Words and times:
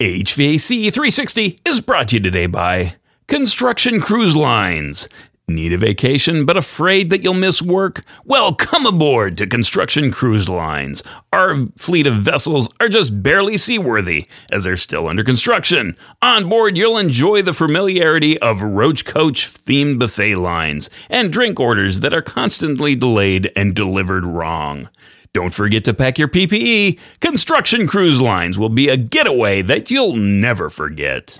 HVAC 0.00 0.84
360 0.94 1.58
is 1.66 1.82
brought 1.82 2.08
to 2.08 2.16
you 2.16 2.22
today 2.22 2.46
by 2.46 2.94
Construction 3.26 4.00
Cruise 4.00 4.34
Lines. 4.34 5.10
Need 5.46 5.74
a 5.74 5.76
vacation 5.76 6.46
but 6.46 6.56
afraid 6.56 7.10
that 7.10 7.22
you'll 7.22 7.34
miss 7.34 7.60
work? 7.60 8.02
Well, 8.24 8.54
come 8.54 8.86
aboard 8.86 9.36
to 9.36 9.46
Construction 9.46 10.10
Cruise 10.10 10.48
Lines. 10.48 11.02
Our 11.34 11.66
fleet 11.76 12.06
of 12.06 12.14
vessels 12.14 12.70
are 12.80 12.88
just 12.88 13.22
barely 13.22 13.58
seaworthy 13.58 14.26
as 14.50 14.64
they're 14.64 14.78
still 14.78 15.06
under 15.06 15.22
construction. 15.22 15.98
On 16.22 16.48
board, 16.48 16.78
you'll 16.78 16.96
enjoy 16.96 17.42
the 17.42 17.52
familiarity 17.52 18.40
of 18.40 18.62
Roach 18.62 19.04
Coach 19.04 19.48
themed 19.48 19.98
buffet 19.98 20.36
lines 20.36 20.88
and 21.10 21.30
drink 21.30 21.60
orders 21.60 22.00
that 22.00 22.14
are 22.14 22.22
constantly 22.22 22.94
delayed 22.94 23.52
and 23.54 23.74
delivered 23.74 24.24
wrong. 24.24 24.88
Don't 25.32 25.54
forget 25.54 25.84
to 25.84 25.94
pack 25.94 26.18
your 26.18 26.26
PPE. 26.26 26.98
Construction 27.20 27.86
Cruise 27.86 28.20
Lines 28.20 28.58
will 28.58 28.68
be 28.68 28.88
a 28.88 28.96
getaway 28.96 29.62
that 29.62 29.88
you'll 29.88 30.16
never 30.16 30.68
forget. 30.68 31.38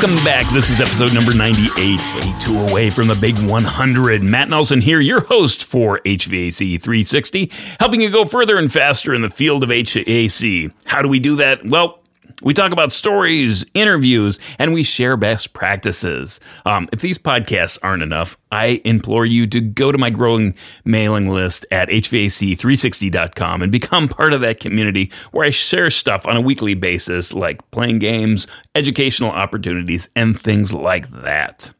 Welcome 0.00 0.24
back. 0.24 0.48
This 0.52 0.70
is 0.70 0.80
episode 0.80 1.12
number 1.12 1.34
98, 1.34 1.76
way 1.76 2.34
two 2.40 2.56
away 2.56 2.88
from 2.88 3.08
the 3.08 3.16
big 3.16 3.36
100. 3.36 4.22
Matt 4.22 4.48
Nelson 4.48 4.80
here, 4.80 5.00
your 5.00 5.22
host 5.22 5.64
for 5.64 5.98
HVAC 6.06 6.80
360, 6.80 7.50
helping 7.80 8.00
you 8.00 8.08
go 8.08 8.24
further 8.24 8.58
and 8.58 8.72
faster 8.72 9.12
in 9.12 9.22
the 9.22 9.28
field 9.28 9.64
of 9.64 9.70
HVAC. 9.70 10.70
How 10.84 11.02
do 11.02 11.08
we 11.08 11.18
do 11.18 11.34
that? 11.34 11.66
Well, 11.66 11.97
we 12.42 12.54
talk 12.54 12.70
about 12.70 12.92
stories, 12.92 13.64
interviews, 13.74 14.38
and 14.58 14.72
we 14.72 14.84
share 14.84 15.16
best 15.16 15.52
practices. 15.54 16.38
Um, 16.64 16.88
if 16.92 17.00
these 17.00 17.18
podcasts 17.18 17.78
aren't 17.82 18.02
enough, 18.02 18.36
I 18.52 18.80
implore 18.84 19.26
you 19.26 19.46
to 19.48 19.60
go 19.60 19.90
to 19.90 19.98
my 19.98 20.10
growing 20.10 20.54
mailing 20.84 21.28
list 21.28 21.66
at 21.72 21.88
HVAC360.com 21.88 23.62
and 23.62 23.72
become 23.72 24.08
part 24.08 24.32
of 24.32 24.40
that 24.42 24.60
community 24.60 25.10
where 25.32 25.44
I 25.44 25.50
share 25.50 25.90
stuff 25.90 26.26
on 26.28 26.36
a 26.36 26.40
weekly 26.40 26.74
basis, 26.74 27.32
like 27.32 27.68
playing 27.72 27.98
games, 27.98 28.46
educational 28.74 29.30
opportunities, 29.30 30.08
and 30.14 30.40
things 30.40 30.72
like 30.72 31.10
that. 31.22 31.72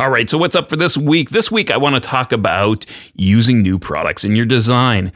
All 0.00 0.10
right, 0.10 0.28
so 0.28 0.38
what's 0.38 0.56
up 0.56 0.70
for 0.70 0.76
this 0.76 0.96
week? 0.96 1.30
This 1.30 1.52
week, 1.52 1.70
I 1.70 1.76
want 1.76 1.94
to 1.94 2.00
talk 2.00 2.32
about 2.32 2.84
using 3.14 3.62
new 3.62 3.78
products 3.78 4.24
in 4.24 4.34
your 4.34 4.46
design. 4.46 5.12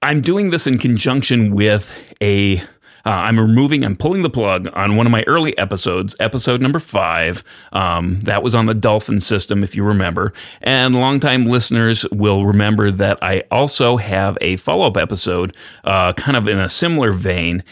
I'm 0.00 0.22
doing 0.22 0.48
this 0.48 0.66
in 0.66 0.78
conjunction 0.78 1.54
with 1.54 1.92
a 2.22 2.62
uh, 3.06 3.10
I'm 3.10 3.38
removing, 3.38 3.84
I'm 3.84 3.96
pulling 3.96 4.22
the 4.22 4.30
plug 4.30 4.68
on 4.74 4.96
one 4.96 5.06
of 5.06 5.12
my 5.12 5.24
early 5.26 5.56
episodes, 5.58 6.16
episode 6.20 6.62
number 6.62 6.78
five. 6.78 7.44
Um, 7.72 8.20
that 8.20 8.42
was 8.42 8.54
on 8.54 8.66
the 8.66 8.74
Dolphin 8.74 9.20
system, 9.20 9.62
if 9.62 9.76
you 9.76 9.84
remember. 9.84 10.32
And 10.62 10.94
longtime 10.94 11.44
listeners 11.44 12.06
will 12.10 12.46
remember 12.46 12.90
that 12.90 13.18
I 13.22 13.44
also 13.50 13.98
have 13.98 14.38
a 14.40 14.56
follow 14.56 14.86
up 14.86 14.96
episode, 14.96 15.54
uh, 15.84 16.14
kind 16.14 16.36
of 16.36 16.48
in 16.48 16.58
a 16.58 16.68
similar 16.68 17.12
vein. 17.12 17.62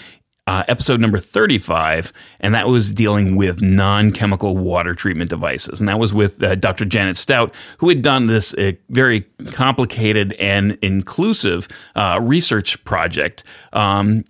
Uh, 0.48 0.64
episode 0.66 0.98
number 1.00 1.18
35, 1.18 2.12
and 2.40 2.52
that 2.52 2.66
was 2.66 2.92
dealing 2.92 3.36
with 3.36 3.62
non 3.62 4.10
chemical 4.10 4.56
water 4.56 4.92
treatment 4.92 5.30
devices. 5.30 5.78
And 5.78 5.88
that 5.88 6.00
was 6.00 6.12
with 6.12 6.42
uh, 6.42 6.56
Dr. 6.56 6.84
Janet 6.84 7.16
Stout, 7.16 7.54
who 7.78 7.88
had 7.88 8.02
done 8.02 8.26
this 8.26 8.52
uh, 8.54 8.72
very 8.90 9.20
complicated 9.52 10.32
and 10.40 10.76
inclusive 10.82 11.68
uh, 11.94 12.18
research 12.20 12.82
project 12.84 13.44
um, 13.72 14.24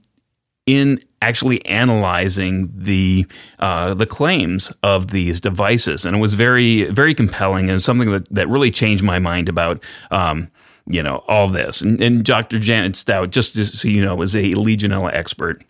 in 0.66 1.02
actually 1.20 1.64
analyzing 1.66 2.72
the 2.74 3.26
uh, 3.58 3.94
the 3.94 4.06
claims 4.06 4.72
of 4.82 5.08
these 5.08 5.40
devices, 5.40 6.04
and 6.04 6.16
it 6.16 6.18
was 6.20 6.34
very 6.34 6.84
very 6.90 7.14
compelling 7.14 7.70
and 7.70 7.80
something 7.82 8.10
that 8.10 8.28
that 8.34 8.48
really 8.48 8.70
changed 8.70 9.02
my 9.02 9.18
mind 9.18 9.48
about. 9.48 9.82
Um, 10.10 10.50
you 10.86 11.00
know 11.00 11.22
all 11.28 11.46
this, 11.46 11.80
and, 11.80 12.00
and, 12.00 12.24
Dr. 12.24 12.58
Janet 12.58 12.96
Stout, 12.96 13.30
just 13.30 13.54
so 13.54 13.86
you 13.86 14.02
know, 14.02 14.20
is 14.20 14.34
a 14.34 14.54
Legionella 14.54 15.14
expert. 15.14 15.62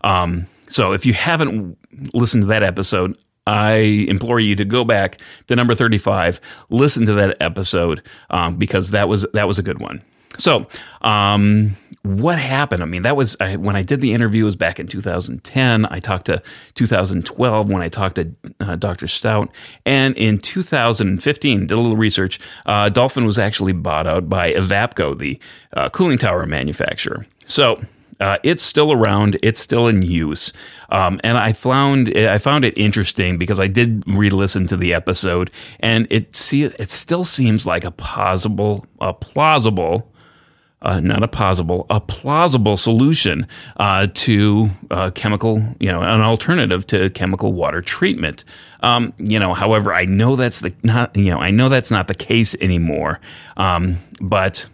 Um, 0.00 0.48
so 0.68 0.92
if 0.92 1.06
you 1.06 1.14
haven't 1.14 1.78
listened 2.12 2.42
to 2.42 2.48
that 2.48 2.64
episode, 2.64 3.16
I 3.46 3.76
implore 4.08 4.40
you 4.40 4.56
to 4.56 4.64
go 4.64 4.82
back 4.84 5.18
to 5.46 5.54
number 5.54 5.76
thirty-five, 5.76 6.40
listen 6.68 7.06
to 7.06 7.12
that 7.12 7.36
episode 7.40 8.02
um, 8.30 8.56
because 8.56 8.90
that 8.90 9.08
was 9.08 9.24
that 9.34 9.46
was 9.46 9.60
a 9.60 9.62
good 9.62 9.78
one. 9.78 10.02
So, 10.38 10.66
um, 11.02 11.76
what 12.06 12.38
happened? 12.38 12.82
I 12.82 12.86
mean, 12.86 13.02
that 13.02 13.16
was 13.16 13.36
I, 13.40 13.56
when 13.56 13.74
I 13.74 13.82
did 13.82 14.00
the 14.00 14.12
interview 14.12 14.44
was 14.44 14.54
back 14.54 14.78
in 14.78 14.86
2010. 14.86 15.86
I 15.86 15.98
talked 15.98 16.26
to 16.26 16.40
2012 16.74 17.68
when 17.68 17.82
I 17.82 17.88
talked 17.88 18.16
to 18.16 18.32
uh, 18.60 18.76
Dr. 18.76 19.08
Stout, 19.08 19.50
and 19.84 20.16
in 20.16 20.38
2015, 20.38 21.66
did 21.66 21.72
a 21.72 21.76
little 21.76 21.96
research. 21.96 22.38
Uh, 22.64 22.88
Dolphin 22.88 23.26
was 23.26 23.38
actually 23.38 23.72
bought 23.72 24.06
out 24.06 24.28
by 24.28 24.52
Evapco, 24.52 25.18
the 25.18 25.38
uh, 25.72 25.88
cooling 25.90 26.18
tower 26.18 26.46
manufacturer. 26.46 27.26
So. 27.46 27.82
Uh, 28.18 28.38
it's 28.42 28.62
still 28.62 28.92
around. 28.92 29.36
It's 29.42 29.60
still 29.60 29.88
in 29.88 30.00
use, 30.00 30.50
um, 30.88 31.20
and 31.22 31.36
I 31.36 31.52
found 31.52 32.16
I 32.16 32.38
found 32.38 32.64
it 32.64 32.72
interesting 32.78 33.36
because 33.36 33.60
I 33.60 33.66
did 33.66 34.04
re-listen 34.06 34.66
to 34.68 34.76
the 34.78 34.94
episode, 34.94 35.50
and 35.80 36.06
it 36.08 36.34
see 36.34 36.62
it 36.62 36.88
still 36.88 37.24
seems 37.24 37.66
like 37.66 37.84
a 37.84 37.90
plausible 37.90 38.86
a 39.02 39.12
plausible 39.12 40.10
uh, 40.86 41.00
not 41.00 41.22
a 41.22 41.28
possible, 41.28 41.84
a 41.90 42.00
plausible 42.00 42.76
solution 42.76 43.46
uh, 43.78 44.06
to 44.14 44.70
uh, 44.92 45.10
chemical, 45.10 45.62
you 45.80 45.88
know, 45.88 46.00
an 46.00 46.20
alternative 46.20 46.86
to 46.86 47.10
chemical 47.10 47.52
water 47.52 47.82
treatment. 47.82 48.44
Um, 48.86 49.12
you 49.18 49.40
know, 49.40 49.52
however, 49.52 49.92
I 49.92 50.04
know 50.04 50.36
that's 50.36 50.60
the 50.60 50.72
not, 50.84 51.16
you 51.16 51.32
know, 51.32 51.38
I 51.38 51.50
know 51.50 51.68
that's 51.68 51.90
not 51.90 52.06
the 52.06 52.14
case 52.14 52.54
anymore. 52.60 53.18
Um, 53.56 53.98
but 54.20 54.66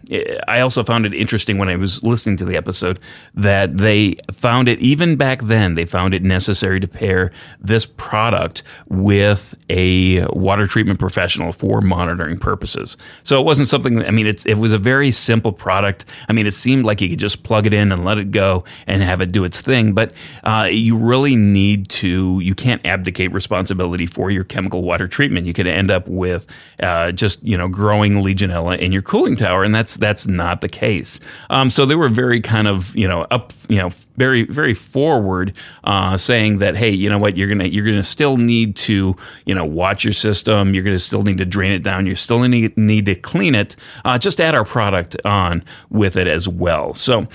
I 0.47 0.59
also 0.59 0.83
found 0.83 1.05
it 1.05 1.15
interesting 1.15 1.57
when 1.57 1.67
I 1.67 1.75
was 1.75 2.03
listening 2.03 2.37
to 2.37 2.45
the 2.45 2.55
episode 2.55 2.99
that 3.33 3.77
they 3.77 4.17
found 4.31 4.67
it 4.67 4.79
even 4.79 5.15
back 5.15 5.41
then. 5.41 5.75
They 5.75 5.85
found 5.85 6.13
it 6.13 6.21
necessary 6.21 6.79
to 6.79 6.87
pair 6.87 7.31
this 7.59 7.85
product 7.85 8.61
with 8.87 9.55
a 9.69 10.25
water 10.27 10.67
treatment 10.67 10.99
professional 10.99 11.51
for 11.51 11.81
monitoring 11.81 12.37
purposes. 12.37 12.95
So 13.23 13.39
it 13.39 13.45
wasn't 13.45 13.67
something. 13.67 14.05
I 14.05 14.11
mean, 14.11 14.27
it's 14.27 14.45
it 14.45 14.55
was 14.55 14.73
a 14.73 14.77
very 14.77 15.09
simple 15.09 15.51
product. 15.51 16.05
I 16.29 16.33
mean, 16.33 16.45
it 16.45 16.53
seemed 16.53 16.85
like 16.85 17.01
you 17.01 17.09
could 17.09 17.19
just 17.19 17.43
plug 17.43 17.65
it 17.65 17.73
in 17.73 17.91
and 17.91 18.05
let 18.05 18.19
it 18.19 18.29
go 18.31 18.63
and 18.85 19.01
have 19.01 19.21
it 19.21 19.31
do 19.31 19.43
its 19.43 19.59
thing. 19.59 19.93
But 19.93 20.13
uh, 20.43 20.67
you 20.69 20.97
really 20.97 21.35
need 21.35 21.89
to. 21.89 22.39
You 22.41 22.53
can't 22.53 22.85
abdicate 22.85 23.31
responsibility 23.31 24.02
for 24.05 24.31
your 24.31 24.43
chemical 24.43 24.81
water 24.81 25.07
treatment. 25.07 25.45
You 25.45 25.53
could 25.53 25.67
end 25.67 25.91
up 25.91 26.07
with 26.07 26.47
uh, 26.81 27.11
just 27.11 27.43
you 27.43 27.57
know 27.57 27.67
growing 27.67 28.15
Legionella 28.15 28.79
in 28.79 28.91
your 28.91 29.01
cooling 29.01 29.35
tower, 29.35 29.63
and 29.63 29.73
that's 29.73 29.97
that's 29.97 30.27
not 30.27 30.61
the 30.61 30.69
case. 30.69 31.19
Um, 31.49 31.69
so 31.69 31.85
they 31.85 31.95
were 31.95 32.09
very 32.09 32.41
kind 32.41 32.67
of 32.67 32.95
you 32.95 33.07
know 33.07 33.27
up 33.31 33.53
you 33.69 33.77
know 33.77 33.91
very 34.15 34.43
very 34.43 34.73
forward, 34.73 35.53
uh, 35.83 36.17
saying 36.17 36.59
that 36.59 36.75
hey, 36.75 36.91
you 36.91 37.09
know 37.09 37.17
what, 37.17 37.37
you're 37.37 37.47
gonna 37.47 37.65
you're 37.65 37.85
gonna 37.85 38.03
still 38.03 38.37
need 38.37 38.75
to 38.75 39.15
you 39.45 39.55
know 39.55 39.65
watch 39.65 40.03
your 40.03 40.13
system. 40.13 40.73
You're 40.73 40.83
gonna 40.83 40.99
still 40.99 41.23
need 41.23 41.37
to 41.39 41.45
drain 41.45 41.71
it 41.71 41.83
down. 41.83 42.05
You're 42.05 42.15
still 42.15 42.39
need 42.47 42.77
need 42.77 43.05
to 43.07 43.15
clean 43.15 43.55
it. 43.55 43.75
Uh, 44.05 44.17
just 44.17 44.39
add 44.39 44.55
our 44.55 44.65
product 44.65 45.17
on 45.25 45.63
with 45.89 46.15
it 46.15 46.27
as 46.27 46.47
well. 46.47 46.93
So 46.93 47.27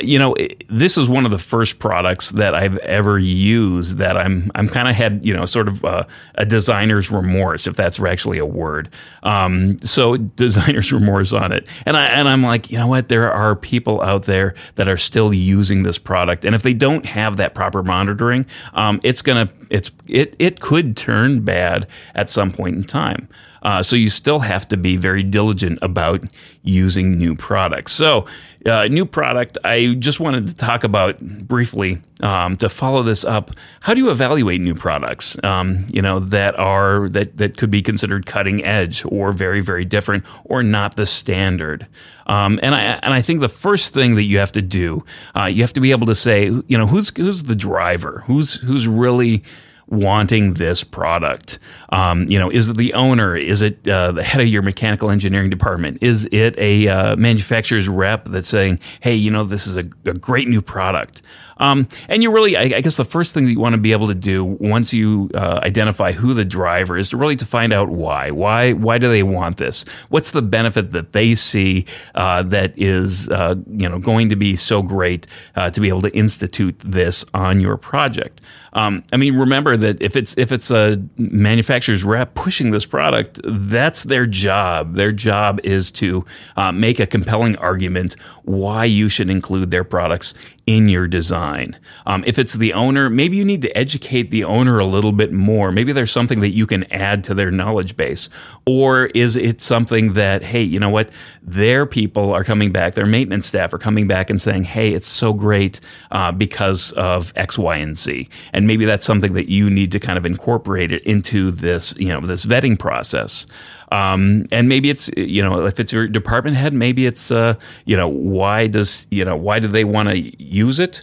you 0.00 0.18
know, 0.18 0.34
this 0.68 0.96
is 0.98 1.08
one 1.08 1.24
of 1.24 1.30
the 1.30 1.38
first 1.38 1.78
products 1.78 2.30
that 2.32 2.54
I've 2.54 2.76
ever 2.78 3.18
used 3.18 3.98
that 3.98 4.16
I'm 4.16 4.50
I'm 4.54 4.68
kind 4.68 4.88
of 4.88 4.94
had 4.94 5.24
you 5.24 5.34
know 5.34 5.44
sort 5.46 5.68
of 5.68 5.84
uh, 5.84 6.04
a 6.36 6.46
designer's 6.46 7.10
remorse 7.10 7.66
if 7.66 7.76
that's 7.76 8.00
actually 8.00 8.38
a 8.38 8.46
word. 8.46 8.88
Um, 9.22 9.78
so 9.80 10.16
designer's 10.36 10.92
remorse 10.92 11.32
on 11.32 11.52
it, 11.52 11.66
and 11.86 11.96
I 11.96 12.06
and 12.06 12.28
I'm 12.28 12.42
like, 12.42 12.70
you 12.70 12.78
know 12.78 12.86
what? 12.86 13.08
There 13.08 13.32
are 13.32 13.56
people 13.56 14.02
out 14.02 14.24
there 14.24 14.54
that 14.76 14.88
are 14.88 14.96
still 14.96 15.32
using 15.32 15.82
this 15.82 15.98
product, 15.98 16.44
and 16.44 16.54
if 16.54 16.62
they 16.62 16.74
don't 16.74 17.04
have 17.04 17.36
that 17.36 17.54
proper 17.54 17.82
monitoring, 17.82 18.46
um, 18.74 19.00
it's 19.02 19.22
gonna 19.22 19.48
it's 19.70 19.90
it 20.06 20.34
it 20.38 20.60
could 20.60 20.96
turn 20.96 21.40
bad 21.40 21.86
at 22.14 22.30
some 22.30 22.50
point 22.50 22.76
in 22.76 22.84
time. 22.84 23.28
Uh, 23.62 23.82
so 23.82 23.96
you 23.96 24.10
still 24.10 24.40
have 24.40 24.66
to 24.68 24.76
be 24.76 24.96
very 24.96 25.22
diligent 25.22 25.78
about 25.82 26.22
using 26.62 27.16
new 27.16 27.34
products. 27.34 27.92
So, 27.92 28.26
uh, 28.66 28.88
new 28.88 29.06
product, 29.06 29.56
I 29.64 29.94
just 29.98 30.20
wanted 30.20 30.46
to 30.48 30.54
talk 30.54 30.84
about 30.84 31.20
briefly 31.20 32.02
um, 32.22 32.56
to 32.58 32.68
follow 32.68 33.02
this 33.02 33.24
up. 33.24 33.50
How 33.80 33.94
do 33.94 34.02
you 34.02 34.10
evaluate 34.10 34.60
new 34.60 34.74
products? 34.74 35.42
Um, 35.44 35.86
you 35.90 36.02
know 36.02 36.18
that 36.18 36.58
are 36.58 37.08
that 37.10 37.36
that 37.38 37.56
could 37.56 37.70
be 37.70 37.82
considered 37.82 38.26
cutting 38.26 38.64
edge 38.64 39.04
or 39.06 39.32
very 39.32 39.60
very 39.60 39.84
different 39.84 40.26
or 40.44 40.62
not 40.62 40.96
the 40.96 41.06
standard. 41.06 41.86
Um, 42.26 42.58
and 42.62 42.74
I 42.74 42.82
and 43.02 43.14
I 43.14 43.22
think 43.22 43.40
the 43.40 43.48
first 43.48 43.94
thing 43.94 44.16
that 44.16 44.24
you 44.24 44.38
have 44.38 44.52
to 44.52 44.62
do, 44.62 45.04
uh, 45.34 45.44
you 45.44 45.62
have 45.62 45.72
to 45.74 45.80
be 45.80 45.92
able 45.92 46.06
to 46.08 46.14
say, 46.14 46.46
you 46.46 46.76
know, 46.76 46.86
who's 46.86 47.16
who's 47.16 47.44
the 47.44 47.56
driver, 47.56 48.24
who's 48.26 48.54
who's 48.54 48.86
really 48.86 49.44
wanting 49.88 50.54
this 50.54 50.84
product? 50.84 51.58
Um, 51.90 52.24
you 52.28 52.38
know, 52.38 52.50
is 52.50 52.68
it 52.68 52.76
the 52.76 52.94
owner? 52.94 53.36
Is 53.36 53.62
it 53.62 53.86
uh, 53.88 54.12
the 54.12 54.22
head 54.22 54.40
of 54.40 54.48
your 54.48 54.62
mechanical 54.62 55.10
engineering 55.10 55.50
department? 55.50 55.98
Is 56.00 56.28
it 56.32 56.56
a 56.58 56.88
uh, 56.88 57.16
manufacturer's 57.16 57.88
rep 57.88 58.26
that's 58.26 58.48
saying, 58.48 58.80
"Hey, 59.00 59.14
you 59.14 59.30
know, 59.30 59.44
this 59.44 59.66
is 59.66 59.76
a, 59.76 59.84
a 60.04 60.14
great 60.14 60.48
new 60.48 60.62
product"? 60.62 61.22
Um, 61.58 61.88
and 62.08 62.22
you 62.22 62.30
really, 62.30 62.56
I, 62.56 62.62
I, 62.62 62.80
guess, 62.80 62.96
the 62.96 63.04
first 63.04 63.34
thing 63.34 63.44
that 63.44 63.52
you 63.52 63.60
want 63.60 63.74
to 63.74 63.80
be 63.80 63.92
able 63.92 64.08
to 64.08 64.14
do 64.14 64.44
once 64.44 64.92
you 64.92 65.30
uh, 65.34 65.60
identify 65.62 66.12
who 66.12 66.34
the 66.34 66.44
driver 66.44 66.96
is, 66.96 67.10
to 67.10 67.16
really 67.16 67.36
to 67.36 67.46
find 67.46 67.72
out 67.72 67.88
why. 67.88 68.30
Why? 68.30 68.72
Why 68.72 68.98
do 68.98 69.08
they 69.08 69.22
want 69.22 69.56
this? 69.56 69.84
What's 70.08 70.30
the 70.30 70.42
benefit 70.42 70.92
that 70.92 71.12
they 71.12 71.34
see 71.34 71.86
uh, 72.14 72.44
that 72.44 72.74
is, 72.76 73.28
uh, 73.30 73.56
you 73.66 73.88
know, 73.88 73.98
going 73.98 74.28
to 74.28 74.36
be 74.36 74.56
so 74.56 74.82
great 74.82 75.26
uh, 75.56 75.70
to 75.70 75.80
be 75.80 75.88
able 75.88 76.02
to 76.02 76.16
institute 76.16 76.78
this 76.84 77.24
on 77.34 77.60
your 77.60 77.76
project? 77.76 78.40
Um, 78.78 79.02
I 79.12 79.16
mean, 79.16 79.36
remember 79.36 79.76
that 79.76 80.00
if 80.00 80.14
it's 80.14 80.38
if 80.38 80.52
it's 80.52 80.70
a 80.70 81.02
manufacturer's 81.16 82.04
rep 82.04 82.34
pushing 82.34 82.70
this 82.70 82.86
product, 82.86 83.40
that's 83.44 84.04
their 84.04 84.24
job. 84.24 84.94
Their 84.94 85.10
job 85.10 85.58
is 85.64 85.90
to 85.92 86.24
uh, 86.56 86.70
make 86.70 87.00
a 87.00 87.06
compelling 87.06 87.56
argument 87.56 88.14
why 88.48 88.86
you 88.86 89.10
should 89.10 89.28
include 89.28 89.70
their 89.70 89.84
products 89.84 90.32
in 90.66 90.88
your 90.88 91.06
design. 91.06 91.78
Um, 92.06 92.24
if 92.26 92.38
it's 92.38 92.54
the 92.54 92.72
owner, 92.72 93.10
maybe 93.10 93.36
you 93.36 93.44
need 93.44 93.62
to 93.62 93.76
educate 93.76 94.30
the 94.30 94.44
owner 94.44 94.78
a 94.78 94.86
little 94.86 95.12
bit 95.12 95.32
more. 95.32 95.70
Maybe 95.70 95.92
there's 95.92 96.10
something 96.10 96.40
that 96.40 96.50
you 96.50 96.66
can 96.66 96.90
add 96.92 97.24
to 97.24 97.34
their 97.34 97.50
knowledge 97.50 97.96
base. 97.96 98.30
Or 98.66 99.06
is 99.14 99.36
it 99.36 99.60
something 99.60 100.14
that, 100.14 100.42
hey, 100.42 100.62
you 100.62 100.80
know 100.80 100.88
what? 100.88 101.10
Their 101.42 101.84
people 101.84 102.32
are 102.32 102.44
coming 102.44 102.72
back, 102.72 102.94
their 102.94 103.06
maintenance 103.06 103.46
staff 103.46 103.72
are 103.74 103.78
coming 103.78 104.06
back 104.06 104.30
and 104.30 104.40
saying, 104.40 104.64
hey, 104.64 104.94
it's 104.94 105.08
so 105.08 105.32
great 105.34 105.80
uh, 106.10 106.32
because 106.32 106.92
of 106.92 107.32
X, 107.36 107.58
Y, 107.58 107.76
and 107.76 107.96
Z. 107.96 108.28
And 108.54 108.66
maybe 108.66 108.86
that's 108.86 109.06
something 109.06 109.34
that 109.34 109.50
you 109.50 109.68
need 109.68 109.92
to 109.92 110.00
kind 110.00 110.16
of 110.16 110.24
incorporate 110.24 110.92
it 110.92 111.04
into 111.04 111.50
this, 111.50 111.94
you 111.98 112.08
know, 112.08 112.20
this 112.20 112.46
vetting 112.46 112.78
process. 112.78 113.46
Um, 113.90 114.46
and 114.52 114.68
maybe 114.68 114.90
it's 114.90 115.10
you 115.16 115.42
know 115.42 115.64
if 115.64 115.80
it's 115.80 115.92
your 115.92 116.06
department 116.06 116.56
head, 116.56 116.72
maybe 116.72 117.06
it's 117.06 117.30
uh, 117.30 117.54
you 117.84 117.96
know 117.96 118.08
why 118.08 118.66
does 118.66 119.06
you 119.10 119.24
know 119.24 119.36
why 119.36 119.58
do 119.58 119.68
they 119.68 119.84
want 119.84 120.08
to 120.08 120.42
use 120.42 120.78
it? 120.78 121.02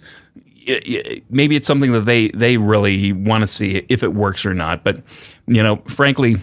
Maybe 1.29 1.55
it's 1.55 1.67
something 1.67 1.91
that 1.93 2.01
they 2.01 2.29
they 2.29 2.57
really 2.57 3.13
want 3.13 3.41
to 3.41 3.47
see 3.47 3.85
if 3.89 4.03
it 4.03 4.13
works 4.13 4.45
or 4.45 4.53
not. 4.53 4.83
But 4.83 5.01
you 5.47 5.63
know, 5.63 5.77
frankly, 5.87 6.37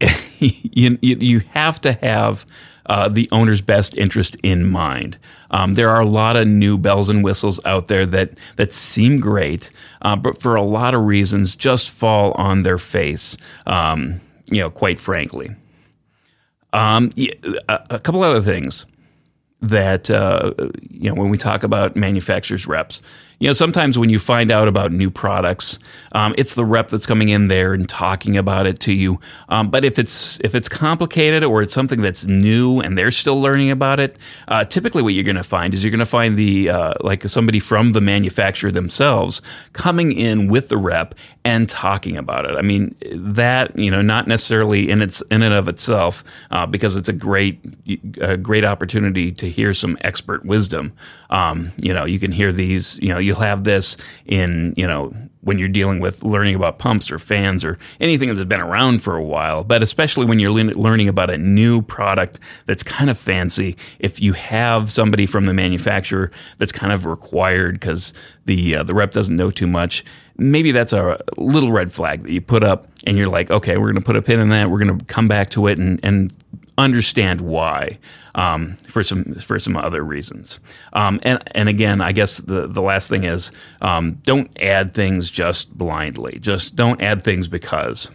you 0.38 0.98
you 1.02 1.40
have 1.50 1.80
to 1.82 1.92
have. 1.94 2.46
Uh, 2.88 3.08
the 3.08 3.28
owner's 3.32 3.60
best 3.60 3.98
interest 3.98 4.36
in 4.44 4.64
mind. 4.64 5.18
Um, 5.50 5.74
there 5.74 5.90
are 5.90 6.00
a 6.00 6.06
lot 6.06 6.36
of 6.36 6.46
new 6.46 6.78
bells 6.78 7.08
and 7.08 7.24
whistles 7.24 7.58
out 7.66 7.88
there 7.88 8.06
that 8.06 8.38
that 8.58 8.72
seem 8.72 9.18
great, 9.18 9.72
uh, 10.02 10.14
but 10.14 10.40
for 10.40 10.54
a 10.54 10.62
lot 10.62 10.94
of 10.94 11.02
reasons 11.02 11.56
just 11.56 11.90
fall 11.90 12.30
on 12.34 12.62
their 12.62 12.78
face. 12.78 13.36
Um, 13.66 14.20
you 14.46 14.60
know, 14.60 14.70
quite 14.70 15.00
frankly. 15.00 15.54
Um, 16.72 17.10
a, 17.68 17.98
couple 17.98 18.22
other 18.22 18.40
things 18.40 18.84
that 19.62 20.10
uh, 20.10 20.52
you 20.90 21.08
know 21.08 21.14
when 21.14 21.30
we 21.30 21.38
talk 21.38 21.62
about 21.62 21.96
manufacturers 21.96 22.66
reps 22.66 23.00
you 23.38 23.46
know, 23.46 23.52
sometimes 23.52 23.98
when 23.98 24.08
you 24.08 24.18
find 24.18 24.50
out 24.50 24.66
about 24.66 24.92
new 24.92 25.10
products, 25.10 25.78
um, 26.12 26.34
it's 26.38 26.54
the 26.54 26.64
rep 26.64 26.88
that's 26.88 27.06
coming 27.06 27.28
in 27.28 27.48
there 27.48 27.74
and 27.74 27.86
talking 27.86 28.36
about 28.36 28.66
it 28.66 28.80
to 28.80 28.92
you. 28.92 29.20
Um, 29.50 29.70
but 29.70 29.84
if 29.84 29.98
it's 29.98 30.40
if 30.40 30.54
it's 30.54 30.68
complicated 30.68 31.44
or 31.44 31.60
it's 31.60 31.74
something 31.74 32.00
that's 32.00 32.26
new 32.26 32.80
and 32.80 32.96
they're 32.96 33.10
still 33.10 33.40
learning 33.40 33.70
about 33.70 34.00
it, 34.00 34.16
uh, 34.48 34.64
typically 34.64 35.02
what 35.02 35.12
you're 35.12 35.24
going 35.24 35.36
to 35.36 35.42
find 35.42 35.74
is 35.74 35.84
you're 35.84 35.90
going 35.90 35.98
to 35.98 36.06
find 36.06 36.38
the 36.38 36.70
uh, 36.70 36.94
like 37.00 37.24
somebody 37.24 37.60
from 37.60 37.92
the 37.92 38.00
manufacturer 38.00 38.70
themselves 38.70 39.42
coming 39.74 40.12
in 40.12 40.48
with 40.48 40.68
the 40.68 40.78
rep 40.78 41.14
and 41.44 41.68
talking 41.68 42.16
about 42.16 42.46
it. 42.46 42.56
I 42.56 42.62
mean, 42.62 42.94
that 43.12 43.78
you 43.78 43.90
know, 43.90 44.00
not 44.00 44.26
necessarily 44.26 44.88
in 44.88 45.02
its 45.02 45.20
in 45.30 45.42
and 45.42 45.54
of 45.54 45.68
itself, 45.68 46.24
uh, 46.50 46.64
because 46.64 46.96
it's 46.96 47.10
a 47.10 47.12
great 47.12 47.60
a 48.22 48.38
great 48.38 48.64
opportunity 48.64 49.30
to 49.32 49.50
hear 49.50 49.74
some 49.74 49.98
expert 50.00 50.42
wisdom. 50.46 50.94
Um, 51.28 51.70
you 51.76 51.92
know, 51.92 52.06
you 52.06 52.18
can 52.18 52.32
hear 52.32 52.50
these. 52.50 52.98
You 53.02 53.10
know 53.10 53.25
you'll 53.26 53.36
have 53.36 53.64
this 53.64 53.96
in, 54.24 54.72
you 54.76 54.86
know, 54.86 55.12
when 55.46 55.58
you're 55.58 55.68
dealing 55.68 56.00
with 56.00 56.24
learning 56.24 56.56
about 56.56 56.78
pumps 56.78 57.10
or 57.10 57.20
fans 57.20 57.64
or 57.64 57.78
anything 58.00 58.28
that's 58.28 58.42
been 58.44 58.60
around 58.60 59.00
for 59.00 59.16
a 59.16 59.22
while, 59.22 59.62
but 59.62 59.80
especially 59.80 60.26
when 60.26 60.40
you're 60.40 60.50
learning 60.50 61.08
about 61.08 61.30
a 61.30 61.38
new 61.38 61.80
product 61.80 62.40
that's 62.66 62.82
kind 62.82 63.08
of 63.10 63.16
fancy, 63.16 63.76
if 64.00 64.20
you 64.20 64.32
have 64.32 64.90
somebody 64.90 65.24
from 65.24 65.46
the 65.46 65.54
manufacturer 65.54 66.32
that's 66.58 66.72
kind 66.72 66.92
of 66.92 67.06
required 67.06 67.78
because 67.78 68.12
the 68.46 68.74
uh, 68.74 68.82
the 68.82 68.94
rep 68.94 69.12
doesn't 69.12 69.36
know 69.36 69.50
too 69.50 69.68
much, 69.68 70.04
maybe 70.36 70.72
that's 70.72 70.92
a 70.92 71.20
little 71.36 71.70
red 71.70 71.92
flag 71.92 72.24
that 72.24 72.32
you 72.32 72.40
put 72.40 72.64
up 72.64 72.88
and 73.06 73.16
you're 73.16 73.28
like, 73.28 73.50
okay, 73.50 73.76
we're 73.76 73.92
going 73.92 73.94
to 73.94 74.00
put 74.00 74.16
a 74.16 74.22
pin 74.22 74.40
in 74.40 74.48
that. 74.48 74.68
We're 74.68 74.80
going 74.80 74.98
to 74.98 75.04
come 75.04 75.28
back 75.28 75.50
to 75.50 75.68
it 75.68 75.78
and, 75.78 76.00
and 76.02 76.32
understand 76.78 77.40
why 77.40 77.98
um, 78.34 78.76
for 78.86 79.02
some 79.02 79.34
for 79.34 79.58
some 79.58 79.76
other 79.76 80.02
reasons. 80.02 80.60
Um, 80.92 81.20
and 81.22 81.42
and 81.54 81.68
again, 81.68 82.00
I 82.00 82.12
guess 82.12 82.38
the 82.38 82.66
the 82.66 82.82
last 82.82 83.08
thing 83.08 83.24
is 83.24 83.50
um, 83.80 84.14
don't 84.22 84.50
add 84.62 84.94
things 84.94 85.30
just 85.30 85.76
blindly. 85.76 86.38
Just 86.40 86.76
don't 86.76 87.00
add 87.02 87.22
things 87.22 87.48
because. 87.48 88.10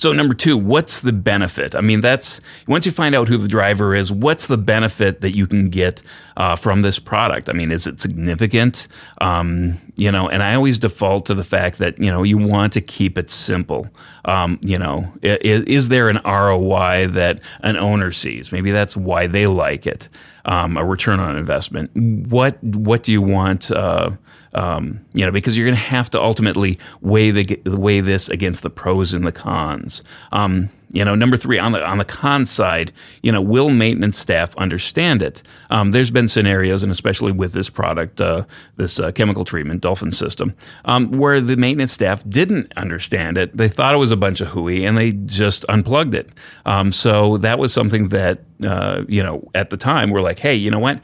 So 0.00 0.14
number 0.14 0.32
two, 0.32 0.56
what's 0.56 1.00
the 1.00 1.12
benefit? 1.12 1.74
I 1.74 1.82
mean, 1.82 2.00
that's 2.00 2.40
once 2.66 2.86
you 2.86 2.92
find 2.92 3.14
out 3.14 3.28
who 3.28 3.36
the 3.36 3.48
driver 3.48 3.94
is, 3.94 4.10
what's 4.10 4.46
the 4.46 4.56
benefit 4.56 5.20
that 5.20 5.36
you 5.36 5.46
can 5.46 5.68
get 5.68 6.00
uh, 6.38 6.56
from 6.56 6.80
this 6.80 6.98
product? 6.98 7.50
I 7.50 7.52
mean, 7.52 7.70
is 7.70 7.86
it 7.86 8.00
significant? 8.00 8.88
Um, 9.20 9.78
you 9.96 10.10
know, 10.10 10.26
and 10.26 10.42
I 10.42 10.54
always 10.54 10.78
default 10.78 11.26
to 11.26 11.34
the 11.34 11.44
fact 11.44 11.76
that 11.80 11.98
you 11.98 12.10
know 12.10 12.22
you 12.22 12.38
want 12.38 12.72
to 12.72 12.80
keep 12.80 13.18
it 13.18 13.30
simple. 13.30 13.88
Um, 14.24 14.58
you 14.62 14.78
know, 14.78 15.12
is, 15.20 15.64
is, 15.64 15.88
there 15.90 16.08
an 16.08 16.18
ROI 16.24 17.08
that 17.08 17.40
an 17.60 17.76
owner 17.76 18.10
sees? 18.10 18.52
Maybe 18.52 18.70
that's 18.70 18.96
why 18.96 19.26
they 19.26 19.44
like 19.44 19.86
it. 19.86 20.08
Um, 20.46 20.78
a 20.78 20.84
return 20.84 21.20
on 21.20 21.36
investment. 21.36 21.90
What 21.94 22.56
what 22.64 23.02
do 23.02 23.12
you 23.12 23.20
want? 23.20 23.70
Uh, 23.70 24.12
um, 24.54 25.04
you 25.14 25.24
know, 25.24 25.32
because 25.32 25.56
you're 25.56 25.66
going 25.66 25.76
to 25.76 25.80
have 25.80 26.10
to 26.10 26.22
ultimately 26.22 26.78
weigh 27.00 27.30
the 27.30 27.60
weigh 27.66 28.00
this 28.00 28.28
against 28.28 28.62
the 28.62 28.70
pros 28.70 29.14
and 29.14 29.26
the 29.26 29.32
cons. 29.32 30.02
Um, 30.32 30.70
you 30.92 31.04
know, 31.04 31.14
number 31.14 31.36
three 31.36 31.58
on 31.58 31.70
the 31.70 31.86
on 31.86 31.98
the 31.98 32.04
con 32.04 32.44
side, 32.46 32.92
you 33.22 33.30
know, 33.30 33.40
will 33.40 33.70
maintenance 33.70 34.18
staff 34.18 34.56
understand 34.56 35.22
it? 35.22 35.42
Um, 35.70 35.92
there's 35.92 36.10
been 36.10 36.26
scenarios, 36.26 36.82
and 36.82 36.90
especially 36.90 37.30
with 37.30 37.52
this 37.52 37.70
product, 37.70 38.20
uh, 38.20 38.44
this 38.76 38.98
uh, 38.98 39.12
chemical 39.12 39.44
treatment 39.44 39.82
dolphin 39.82 40.10
system, 40.10 40.54
um, 40.86 41.12
where 41.12 41.40
the 41.40 41.56
maintenance 41.56 41.92
staff 41.92 42.24
didn't 42.28 42.72
understand 42.76 43.38
it. 43.38 43.56
They 43.56 43.68
thought 43.68 43.94
it 43.94 43.98
was 43.98 44.10
a 44.10 44.16
bunch 44.16 44.40
of 44.40 44.48
hooey, 44.48 44.84
and 44.84 44.98
they 44.98 45.12
just 45.12 45.64
unplugged 45.68 46.14
it. 46.14 46.30
Um, 46.66 46.90
so 46.90 47.36
that 47.36 47.60
was 47.60 47.72
something 47.72 48.08
that 48.08 48.40
uh, 48.66 49.04
you 49.06 49.22
know 49.22 49.48
at 49.54 49.70
the 49.70 49.76
time 49.76 50.10
we're 50.10 50.22
like, 50.22 50.40
hey, 50.40 50.56
you 50.56 50.72
know 50.72 50.80
what? 50.80 51.00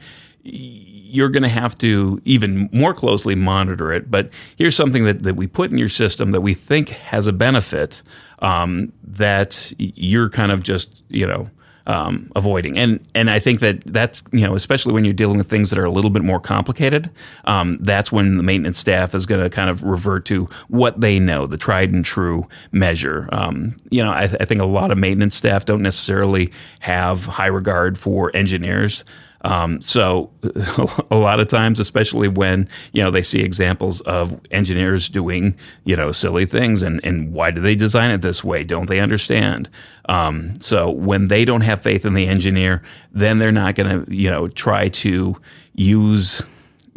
You're 1.17 1.29
going 1.29 1.43
to 1.43 1.49
have 1.49 1.77
to 1.79 2.21
even 2.23 2.69
more 2.71 2.93
closely 2.93 3.33
monitor 3.33 3.91
it. 3.91 4.09
But 4.09 4.29
here's 4.55 4.75
something 4.75 5.03
that, 5.05 5.23
that 5.23 5.35
we 5.35 5.47
put 5.47 5.71
in 5.71 5.77
your 5.77 5.89
system 5.89 6.31
that 6.31 6.41
we 6.41 6.53
think 6.53 6.89
has 6.89 7.25
a 7.25 7.33
benefit 7.33 8.03
um, 8.39 8.93
that 9.03 9.73
you're 9.77 10.29
kind 10.29 10.51
of 10.51 10.61
just, 10.61 11.01
you 11.09 11.25
know, 11.25 11.49
um, 11.87 12.29
avoiding. 12.35 12.77
And 12.77 12.99
and 13.15 13.29
I 13.29 13.39
think 13.39 13.61
that 13.61 13.81
that's 13.85 14.21
you 14.33 14.41
know 14.41 14.55
especially 14.55 14.93
when 14.93 15.05
you're 15.05 15.13
dealing 15.13 15.37
with 15.37 15.49
things 15.49 15.69
that 15.69 15.79
are 15.79 15.85
a 15.85 15.89
little 15.89 16.09
bit 16.09 16.21
more 16.21 16.39
complicated, 16.39 17.09
um, 17.45 17.77
that's 17.79 18.11
when 18.11 18.35
the 18.35 18.43
maintenance 18.43 18.77
staff 18.77 19.15
is 19.15 19.25
going 19.25 19.39
to 19.39 19.49
kind 19.49 19.69
of 19.69 19.83
revert 19.83 20.25
to 20.25 20.49
what 20.67 20.99
they 20.99 21.17
know, 21.17 21.47
the 21.47 21.57
tried 21.57 21.93
and 21.93 22.03
true 22.03 22.45
measure. 22.73 23.29
Um, 23.31 23.77
you 23.89 24.03
know, 24.03 24.11
I, 24.11 24.23
I, 24.23 24.43
think 24.43 24.59
a 24.59 24.65
lot 24.65 24.91
of 24.91 24.97
maintenance 24.97 25.35
staff 25.35 25.63
don't 25.63 25.81
necessarily 25.81 26.51
have 26.81 27.23
high 27.23 27.47
regard 27.47 27.97
for 27.97 28.35
engineers. 28.35 29.05
Um, 29.41 29.81
so 29.81 30.31
a 31.11 31.15
lot 31.15 31.39
of 31.39 31.47
times, 31.47 31.79
especially 31.79 32.27
when 32.27 32.67
you 32.93 33.03
know 33.03 33.11
they 33.11 33.21
see 33.21 33.39
examples 33.39 34.01
of 34.01 34.39
engineers 34.51 35.09
doing 35.09 35.55
you 35.85 35.95
know 35.95 36.11
silly 36.11 36.45
things, 36.45 36.81
and 36.81 36.99
and 37.03 37.33
why 37.33 37.51
do 37.51 37.61
they 37.61 37.75
design 37.75 38.11
it 38.11 38.21
this 38.21 38.43
way? 38.43 38.63
Don't 38.63 38.87
they 38.87 38.99
understand? 38.99 39.69
Um, 40.09 40.53
so 40.61 40.89
when 40.89 41.27
they 41.27 41.45
don't 41.45 41.61
have 41.61 41.81
faith 41.81 42.05
in 42.05 42.13
the 42.13 42.27
engineer, 42.27 42.81
then 43.11 43.39
they're 43.39 43.51
not 43.51 43.75
going 43.75 44.05
to 44.05 44.13
you 44.13 44.29
know 44.29 44.47
try 44.47 44.89
to 44.89 45.35
use 45.73 46.43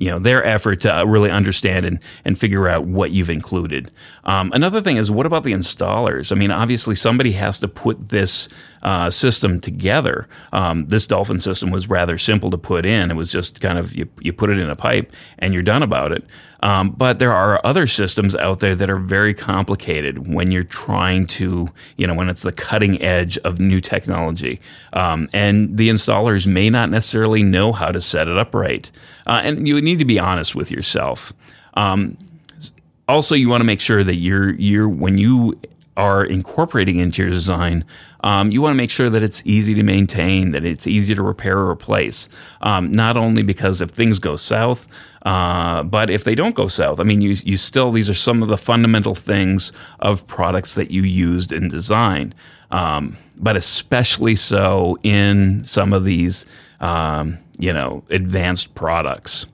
you 0.01 0.11
know 0.11 0.19
their 0.19 0.43
effort 0.45 0.81
to 0.81 1.05
really 1.07 1.31
understand 1.31 1.85
and, 1.85 2.01
and 2.25 2.39
figure 2.39 2.67
out 2.67 2.87
what 2.87 3.13
you've 3.13 3.31
included. 3.31 3.93
Um, 4.25 4.51
another 4.53 4.81
thing 4.81 4.97
is 4.97 5.11
what 5.11 5.27
about 5.27 5.45
the 5.45 5.53
installers? 5.53 6.33
I 6.33 6.37
mean, 6.37 6.51
obviously 6.51 6.95
somebody 6.95 7.33
has 7.33 7.59
to 7.61 7.69
put 7.69 8.09
this 8.09 8.49
uh, 8.83 9.11
system 9.11 9.61
together. 9.61 10.29
Um, 10.53 10.87
this 10.87 11.07
Dolphin 11.07 11.41
system 11.41 11.71
was 11.71 11.89
rather 11.89 12.19
simple 12.19 12.51
to 12.51 12.59
put 12.59 12.87
in. 12.87 13.11
It 13.11 13.15
was 13.15 13.31
just 13.31 13.61
kind 13.61 13.79
of 13.79 13.95
you, 13.95 14.09
you 14.21 14.33
put 14.33 14.51
it 14.51 14.59
in 14.59 14.71
a 14.71 14.77
pipe 14.77 15.13
and 15.39 15.53
you're 15.53 15.63
done 15.63 15.83
about 15.83 16.13
it. 16.13 16.25
Um, 16.63 16.91
but 16.91 17.19
there 17.19 17.33
are 17.33 17.61
other 17.65 17.87
systems 17.87 18.37
out 18.37 18.61
there 18.61 18.75
that 18.75 18.91
are 18.91 18.99
very 18.99 19.33
complicated 19.33 20.33
when 20.33 20.51
you're 20.51 20.65
trying 20.65 21.27
to, 21.29 21.69
you 21.97 22.07
know, 22.07 22.15
when 22.15 22.29
it's 22.29 22.43
the 22.43 22.53
cutting 22.53 23.01
edge 23.03 23.39
of 23.39 23.59
new 23.59 23.81
technology. 23.81 24.61
Um, 24.93 25.29
and 25.33 25.77
the 25.77 25.89
installers 25.89 26.47
may 26.47 26.69
not 26.69 26.91
necessarily 26.91 27.43
know 27.43 27.73
how 27.73 27.89
to 27.89 28.01
set 28.01 28.29
it 28.29 28.37
up 28.37 28.55
right. 28.55 28.91
Uh, 29.27 29.41
and 29.45 29.67
you 29.67 29.81
need 29.81 29.99
to 30.01 30.05
be 30.05 30.19
honest 30.19 30.55
with 30.55 30.71
yourself. 30.71 31.33
Um, 31.75 32.19
also, 33.09 33.35
you 33.35 33.49
want 33.49 33.61
to 33.61 33.67
make 33.67 33.81
sure 33.81 34.05
that 34.05 34.17
you're 34.17 34.51
you're 34.53 34.89
when 34.89 35.19
you 35.19 35.59
are 35.97 36.25
incorporating 36.25 36.99
into 36.99 37.23
your 37.23 37.31
design, 37.31 37.85
um, 38.23 38.51
you 38.51 38.63
want 38.63 38.73
to 38.73 38.77
make 38.77 38.91
sure 38.91 39.11
that 39.11 39.23
it's 39.23 39.45
easy 39.47 39.75
to 39.75 39.83
maintain, 39.83 40.53
that 40.53 40.65
it's 40.65 40.87
easy 40.87 41.15
to 41.15 41.23
repair 41.23 41.59
or 41.59 41.71
replace. 41.71 42.29
Um, 42.61 42.93
not 42.93 43.17
only 43.17 43.43
because 43.43 43.81
if 43.81 43.91
things 43.91 44.19
go 44.19 44.37
south, 44.37 44.87
uh, 45.23 45.83
but 45.83 46.11
if 46.11 46.25
they 46.25 46.35
don't 46.35 46.55
go 46.55 46.69
south, 46.69 47.01
I 47.01 47.03
mean, 47.03 47.21
you 47.21 47.37
you 47.45 47.57
still 47.57 47.93
these 47.93 48.09
are 48.09 48.15
some 48.15 48.43
of 48.43 48.49
the 48.49 48.59
fundamental 48.59 49.15
things 49.15 49.73
of 50.01 50.27
products 50.27 50.75
that 50.75 50.91
you 50.91 51.03
used 51.03 51.53
in 51.53 51.69
design, 51.69 52.35
um, 52.71 53.17
but 53.37 53.57
especially 53.57 54.37
so 54.37 54.99
in 55.03 55.65
some 55.65 55.93
of 55.93 56.05
these 56.05 56.47
um, 56.81 57.39
you 57.59 57.73
know 57.73 58.03
advanced 58.11 58.75
products. 58.75 59.47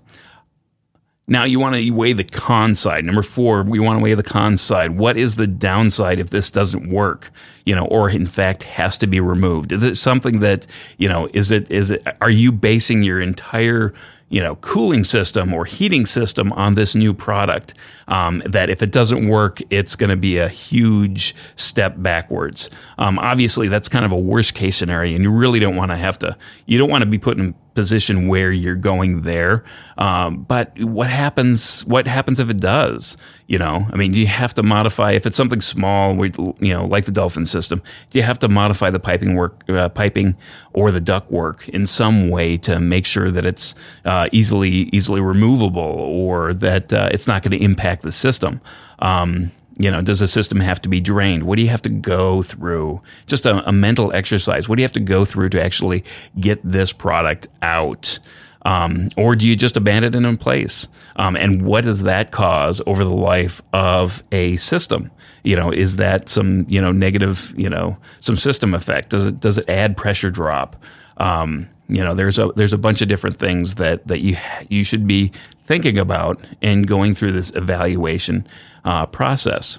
Now 1.28 1.42
you 1.42 1.58
want 1.58 1.74
to 1.74 1.90
weigh 1.90 2.12
the 2.12 2.22
con 2.22 2.76
side. 2.76 3.04
Number 3.04 3.22
four, 3.22 3.64
we 3.64 3.80
want 3.80 3.98
to 3.98 4.02
weigh 4.02 4.14
the 4.14 4.22
con 4.22 4.56
side. 4.56 4.92
What 4.92 5.16
is 5.16 5.34
the 5.34 5.46
downside 5.48 6.18
if 6.18 6.30
this 6.30 6.50
doesn't 6.50 6.88
work? 6.88 7.32
You 7.64 7.74
know, 7.74 7.86
or 7.86 8.08
in 8.08 8.26
fact 8.26 8.62
has 8.62 8.96
to 8.98 9.08
be 9.08 9.18
removed? 9.18 9.72
Is 9.72 9.82
it 9.82 9.96
something 9.96 10.38
that 10.40 10.66
you 10.98 11.08
know? 11.08 11.28
Is 11.32 11.50
it 11.50 11.68
is 11.70 11.90
it? 11.90 12.06
Are 12.20 12.30
you 12.30 12.52
basing 12.52 13.02
your 13.02 13.20
entire 13.20 13.92
you 14.28 14.40
know 14.40 14.56
cooling 14.56 15.04
system 15.04 15.52
or 15.52 15.64
heating 15.64 16.06
system 16.06 16.52
on 16.52 16.74
this 16.74 16.94
new 16.94 17.14
product 17.14 17.74
um, 18.08 18.42
that 18.46 18.70
if 18.70 18.82
it 18.82 18.90
doesn't 18.90 19.28
work 19.28 19.60
it's 19.70 19.94
going 19.94 20.10
to 20.10 20.16
be 20.16 20.36
a 20.36 20.48
huge 20.48 21.34
step 21.54 21.94
backwards 21.98 22.68
um, 22.98 23.20
obviously 23.20 23.68
that's 23.68 23.88
kind 23.88 24.04
of 24.04 24.10
a 24.10 24.18
worst 24.18 24.54
case 24.54 24.76
scenario 24.76 25.14
and 25.14 25.22
you 25.22 25.30
really 25.30 25.60
don't 25.60 25.76
want 25.76 25.92
to 25.92 25.96
have 25.96 26.18
to 26.18 26.36
you 26.66 26.76
don't 26.76 26.90
want 26.90 27.02
to 27.02 27.06
be 27.06 27.18
put 27.18 27.38
in 27.38 27.54
position 27.76 28.26
where 28.26 28.50
you're 28.50 28.74
going 28.74 29.22
there. 29.22 29.62
Um, 29.98 30.42
but 30.42 30.76
what 30.80 31.08
happens? 31.08 31.84
What 31.86 32.08
happens 32.08 32.40
if 32.40 32.50
it 32.50 32.58
does? 32.58 33.16
You 33.46 33.58
know, 33.58 33.86
I 33.92 33.96
mean, 33.96 34.10
do 34.10 34.20
you 34.20 34.26
have 34.26 34.54
to 34.54 34.64
modify 34.64 35.12
if 35.12 35.24
it's 35.24 35.36
something 35.36 35.60
small, 35.60 36.16
We, 36.16 36.32
you 36.58 36.72
know, 36.72 36.84
like 36.84 37.04
the 37.04 37.12
Dolphin 37.12 37.44
system? 37.46 37.80
Do 38.10 38.18
you 38.18 38.24
have 38.24 38.40
to 38.40 38.48
modify 38.48 38.90
the 38.90 38.98
piping 38.98 39.36
work, 39.36 39.62
uh, 39.68 39.88
piping, 39.90 40.34
or 40.72 40.90
the 40.90 41.00
duct 41.00 41.30
work 41.30 41.68
in 41.68 41.86
some 41.86 42.28
way 42.28 42.56
to 42.56 42.80
make 42.80 43.06
sure 43.06 43.30
that 43.30 43.46
it's 43.46 43.76
uh, 44.04 44.28
easily 44.32 44.88
easily 44.92 45.20
removable, 45.20 45.82
or 45.82 46.52
that 46.54 46.92
uh, 46.92 47.10
it's 47.12 47.28
not 47.28 47.44
going 47.44 47.56
to 47.56 47.64
impact 47.64 48.02
the 48.02 48.10
system? 48.10 48.60
Um, 48.98 49.52
you 49.78 49.90
know, 49.90 50.00
does 50.00 50.20
the 50.20 50.26
system 50.26 50.60
have 50.60 50.80
to 50.82 50.88
be 50.88 51.00
drained? 51.00 51.44
What 51.44 51.56
do 51.56 51.62
you 51.62 51.68
have 51.68 51.82
to 51.82 51.90
go 51.90 52.42
through? 52.42 53.00
Just 53.26 53.46
a, 53.46 53.66
a 53.68 53.72
mental 53.72 54.12
exercise. 54.12 54.68
What 54.68 54.76
do 54.76 54.82
you 54.82 54.84
have 54.84 54.92
to 54.92 55.00
go 55.00 55.24
through 55.24 55.50
to 55.50 55.62
actually 55.62 56.04
get 56.40 56.60
this 56.64 56.92
product 56.92 57.48
out? 57.62 58.18
Um, 58.66 59.10
or 59.16 59.36
do 59.36 59.46
you 59.46 59.54
just 59.54 59.76
abandon 59.76 60.12
it 60.12 60.28
in 60.28 60.36
place? 60.36 60.88
Um, 61.14 61.36
and 61.36 61.62
what 61.62 61.84
does 61.84 62.02
that 62.02 62.32
cause 62.32 62.82
over 62.84 63.04
the 63.04 63.14
life 63.14 63.62
of 63.72 64.24
a 64.32 64.56
system? 64.56 65.12
You 65.44 65.54
know, 65.54 65.70
is 65.70 65.96
that 65.96 66.28
some 66.28 66.66
you 66.68 66.80
know 66.80 66.90
negative 66.90 67.54
you 67.56 67.70
know 67.70 67.96
some 68.18 68.36
system 68.36 68.74
effect? 68.74 69.10
Does 69.10 69.24
it 69.24 69.38
does 69.38 69.56
it 69.56 69.68
add 69.68 69.96
pressure 69.96 70.30
drop? 70.30 70.76
Um, 71.18 71.68
you 71.88 72.02
know, 72.02 72.12
there's 72.12 72.40
a 72.40 72.48
there's 72.56 72.72
a 72.72 72.78
bunch 72.78 73.00
of 73.00 73.06
different 73.06 73.36
things 73.36 73.76
that 73.76 74.04
that 74.08 74.20
you 74.22 74.36
you 74.68 74.82
should 74.82 75.06
be 75.06 75.30
thinking 75.66 75.96
about 75.96 76.44
and 76.60 76.88
going 76.88 77.14
through 77.14 77.32
this 77.32 77.54
evaluation 77.54 78.48
uh, 78.84 79.06
process. 79.06 79.78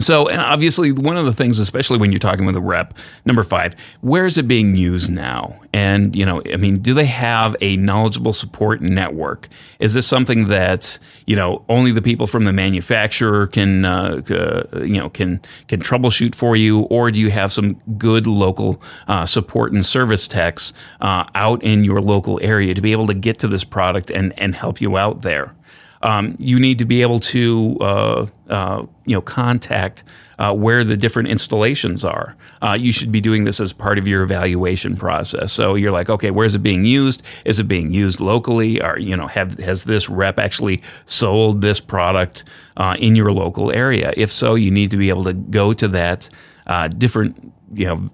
So, 0.00 0.28
and 0.28 0.40
obviously, 0.40 0.92
one 0.92 1.18
of 1.18 1.26
the 1.26 1.32
things, 1.34 1.58
especially 1.58 1.98
when 1.98 2.10
you're 2.10 2.18
talking 2.18 2.46
with 2.46 2.56
a 2.56 2.60
rep, 2.60 2.94
number 3.26 3.42
five, 3.42 3.76
where 4.00 4.24
is 4.24 4.38
it 4.38 4.48
being 4.48 4.74
used 4.74 5.10
now? 5.10 5.60
And, 5.74 6.16
you 6.16 6.24
know, 6.24 6.42
I 6.50 6.56
mean, 6.56 6.80
do 6.80 6.94
they 6.94 7.04
have 7.04 7.54
a 7.60 7.76
knowledgeable 7.76 8.32
support 8.32 8.80
network? 8.80 9.48
Is 9.78 9.92
this 9.92 10.06
something 10.06 10.48
that, 10.48 10.98
you 11.26 11.36
know, 11.36 11.62
only 11.68 11.92
the 11.92 12.00
people 12.00 12.26
from 12.26 12.44
the 12.44 12.52
manufacturer 12.52 13.46
can, 13.46 13.84
uh, 13.84 14.22
uh, 14.30 14.78
you 14.80 14.98
know, 14.98 15.10
can, 15.10 15.38
can 15.68 15.80
troubleshoot 15.80 16.34
for 16.34 16.56
you? 16.56 16.80
Or 16.84 17.10
do 17.10 17.18
you 17.18 17.30
have 17.30 17.52
some 17.52 17.74
good 17.98 18.26
local 18.26 18.82
uh, 19.06 19.26
support 19.26 19.72
and 19.72 19.84
service 19.84 20.26
techs 20.26 20.72
uh, 21.02 21.24
out 21.34 21.62
in 21.62 21.84
your 21.84 22.00
local 22.00 22.40
area 22.42 22.72
to 22.72 22.80
be 22.80 22.92
able 22.92 23.06
to 23.06 23.14
get 23.14 23.38
to 23.40 23.48
this 23.48 23.64
product 23.64 24.10
and, 24.10 24.36
and 24.38 24.54
help 24.54 24.80
you 24.80 24.96
out 24.96 25.20
there? 25.20 25.54
Um, 26.02 26.36
you 26.38 26.58
need 26.58 26.78
to 26.78 26.84
be 26.84 27.02
able 27.02 27.20
to 27.20 27.76
uh, 27.80 28.26
uh, 28.48 28.86
you 29.04 29.14
know 29.14 29.20
contact 29.20 30.02
uh, 30.38 30.54
where 30.54 30.84
the 30.84 30.96
different 30.96 31.28
installations 31.28 32.04
are. 32.04 32.36
Uh, 32.62 32.72
you 32.72 32.92
should 32.92 33.12
be 33.12 33.20
doing 33.20 33.44
this 33.44 33.60
as 33.60 33.72
part 33.72 33.98
of 33.98 34.08
your 34.08 34.22
evaluation 34.22 34.96
process. 34.96 35.52
So 35.52 35.74
you're 35.74 35.90
like, 35.90 36.08
okay, 36.08 36.30
where 36.30 36.46
is 36.46 36.54
it 36.54 36.62
being 36.62 36.84
used? 36.84 37.22
Is 37.44 37.60
it 37.60 37.64
being 37.64 37.92
used 37.92 38.20
locally? 38.20 38.82
Or 38.82 38.98
you 38.98 39.16
know, 39.16 39.26
have 39.26 39.58
has 39.58 39.84
this 39.84 40.08
rep 40.08 40.38
actually 40.38 40.82
sold 41.06 41.60
this 41.60 41.80
product 41.80 42.44
uh, 42.76 42.96
in 42.98 43.14
your 43.14 43.32
local 43.32 43.70
area? 43.70 44.12
If 44.16 44.32
so, 44.32 44.54
you 44.54 44.70
need 44.70 44.90
to 44.92 44.96
be 44.96 45.10
able 45.10 45.24
to 45.24 45.34
go 45.34 45.72
to 45.74 45.88
that 45.88 46.30
uh, 46.66 46.88
different 46.88 47.52
you 47.72 47.86
know 47.86 48.10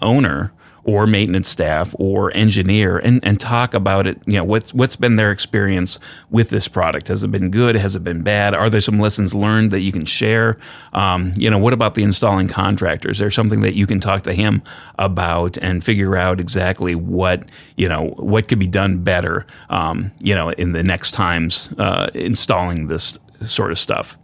owner 0.00 0.52
or 0.90 1.06
maintenance 1.06 1.48
staff 1.48 1.94
or 2.00 2.36
engineer 2.36 2.98
and, 2.98 3.20
and 3.22 3.38
talk 3.38 3.74
about 3.74 4.08
it. 4.08 4.20
You 4.26 4.34
know, 4.34 4.44
what's 4.44 4.74
what's 4.74 4.96
been 4.96 5.14
their 5.14 5.30
experience 5.30 6.00
with 6.30 6.50
this 6.50 6.66
product? 6.66 7.06
Has 7.06 7.22
it 7.22 7.30
been 7.30 7.50
good? 7.50 7.76
Has 7.76 7.94
it 7.94 8.02
been 8.02 8.22
bad? 8.22 8.54
Are 8.54 8.68
there 8.68 8.80
some 8.80 8.98
lessons 8.98 9.32
learned 9.32 9.70
that 9.70 9.80
you 9.80 9.92
can 9.92 10.04
share? 10.04 10.58
Um, 10.92 11.32
you 11.36 11.48
know, 11.48 11.58
what 11.58 11.72
about 11.72 11.94
the 11.94 12.02
installing 12.02 12.48
contractors? 12.48 13.20
There's 13.20 13.36
something 13.36 13.60
that 13.60 13.74
you 13.74 13.86
can 13.86 14.00
talk 14.00 14.24
to 14.24 14.32
him 14.32 14.62
about 14.98 15.56
and 15.58 15.84
figure 15.84 16.16
out 16.16 16.40
exactly 16.40 16.96
what 16.96 17.48
you 17.76 17.88
know 17.88 18.08
what 18.16 18.48
could 18.48 18.58
be 18.58 18.66
done 18.66 19.04
better. 19.04 19.46
Um, 19.68 20.10
you 20.18 20.34
know, 20.34 20.50
in 20.50 20.72
the 20.72 20.82
next 20.82 21.12
times 21.12 21.72
uh, 21.78 22.10
installing 22.14 22.88
this 22.88 23.16
sort 23.44 23.70
of 23.70 23.78
stuff. 23.78 24.16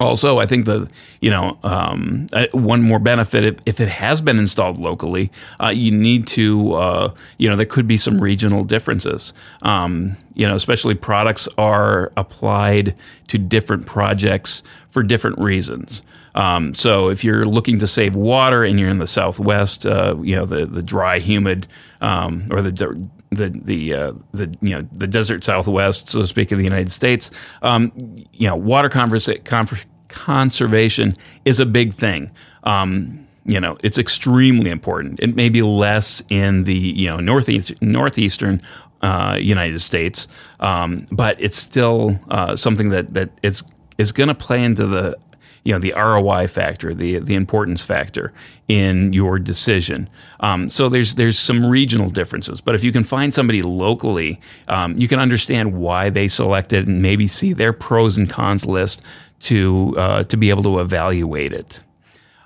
Also, 0.00 0.38
I 0.38 0.46
think 0.46 0.64
that 0.64 0.88
you 1.20 1.30
know 1.30 1.58
um, 1.62 2.26
uh, 2.32 2.46
one 2.52 2.80
more 2.80 2.98
benefit 2.98 3.44
if, 3.44 3.56
if, 3.66 3.80
it 3.80 3.88
has 3.88 4.22
been 4.22 4.38
installed 4.38 4.78
locally, 4.78 5.30
uh, 5.62 5.68
you 5.68 5.92
need 5.92 6.26
to 6.28 6.72
uh, 6.72 7.14
you 7.36 7.50
know 7.50 7.54
there 7.54 7.66
could 7.66 7.86
be 7.86 7.98
some 7.98 8.18
regional 8.18 8.64
differences. 8.64 9.34
Um, 9.60 10.16
you 10.34 10.46
know, 10.46 10.54
especially 10.54 10.94
products 10.94 11.48
are 11.58 12.12
applied 12.16 12.96
to 13.28 13.36
different 13.36 13.84
projects 13.84 14.62
for 14.90 15.02
different 15.02 15.38
reasons. 15.38 16.00
Um, 16.34 16.72
so 16.72 17.10
if 17.10 17.22
you're 17.22 17.44
looking 17.44 17.78
to 17.80 17.86
save 17.86 18.14
water 18.14 18.64
and 18.64 18.80
you're 18.80 18.88
in 18.88 18.98
the 18.98 19.06
Southwest, 19.06 19.84
uh, 19.84 20.16
you 20.22 20.34
know 20.34 20.46
the 20.46 20.64
the 20.64 20.82
dry, 20.82 21.18
humid, 21.18 21.66
um, 22.00 22.48
or 22.50 22.62
the 22.62 22.72
the 23.30 23.48
the 23.50 23.94
uh, 23.94 24.12
the 24.32 24.54
you 24.60 24.70
know 24.70 24.86
the 24.92 25.06
desert 25.06 25.44
Southwest, 25.44 26.10
so 26.10 26.22
to 26.22 26.26
speak, 26.26 26.52
of 26.52 26.58
the 26.58 26.64
United 26.64 26.92
States, 26.92 27.30
um, 27.62 27.92
you 28.32 28.46
know, 28.46 28.56
water 28.56 28.88
conversa- 28.88 29.42
conver- 29.42 29.84
conservation 30.10 31.14
is 31.44 31.60
a 31.60 31.66
big 31.66 31.94
thing. 31.94 32.30
Um, 32.64 33.26
you 33.44 33.60
know, 33.60 33.78
it's 33.82 33.98
extremely 33.98 34.70
important. 34.70 35.18
It 35.20 35.34
may 35.34 35.48
be 35.48 35.62
less 35.62 36.22
in 36.28 36.64
the 36.64 36.74
you 36.74 37.08
know 37.08 37.16
northeast 37.16 37.80
northeastern 37.80 38.60
uh, 39.02 39.38
United 39.40 39.80
States, 39.80 40.28
um, 40.60 41.06
but 41.10 41.40
it's 41.40 41.58
still 41.58 42.18
uh, 42.30 42.54
something 42.56 42.90
that 42.90 43.14
that 43.14 43.30
is 43.42 43.62
is 43.98 44.12
going 44.12 44.28
to 44.28 44.34
play 44.34 44.62
into 44.62 44.86
the 44.86 45.16
you 45.64 45.72
know 45.72 45.78
the 45.78 45.92
ROI 45.96 46.48
factor, 46.48 46.94
the 46.94 47.18
the 47.18 47.34
importance 47.34 47.84
factor 47.84 48.32
in 48.68 49.12
your 49.12 49.38
decision. 49.38 50.08
Um, 50.40 50.68
so 50.68 50.88
there's 50.88 51.14
there's 51.16 51.38
some 51.38 51.64
regional 51.64 52.10
differences, 52.10 52.60
but 52.60 52.74
if 52.74 52.84
you 52.84 52.92
can 52.92 53.04
find 53.04 53.32
somebody 53.32 53.62
locally, 53.62 54.40
um, 54.68 54.96
you 54.96 55.08
can 55.08 55.18
understand 55.18 55.74
why 55.74 56.10
they 56.10 56.28
selected 56.28 56.86
and 56.86 57.02
maybe 57.02 57.28
see 57.28 57.52
their 57.52 57.72
pros 57.72 58.16
and 58.16 58.28
cons 58.28 58.64
list 58.64 59.02
to 59.40 59.94
uh, 59.96 60.24
to 60.24 60.36
be 60.36 60.50
able 60.50 60.62
to 60.64 60.80
evaluate 60.80 61.52
it. 61.52 61.80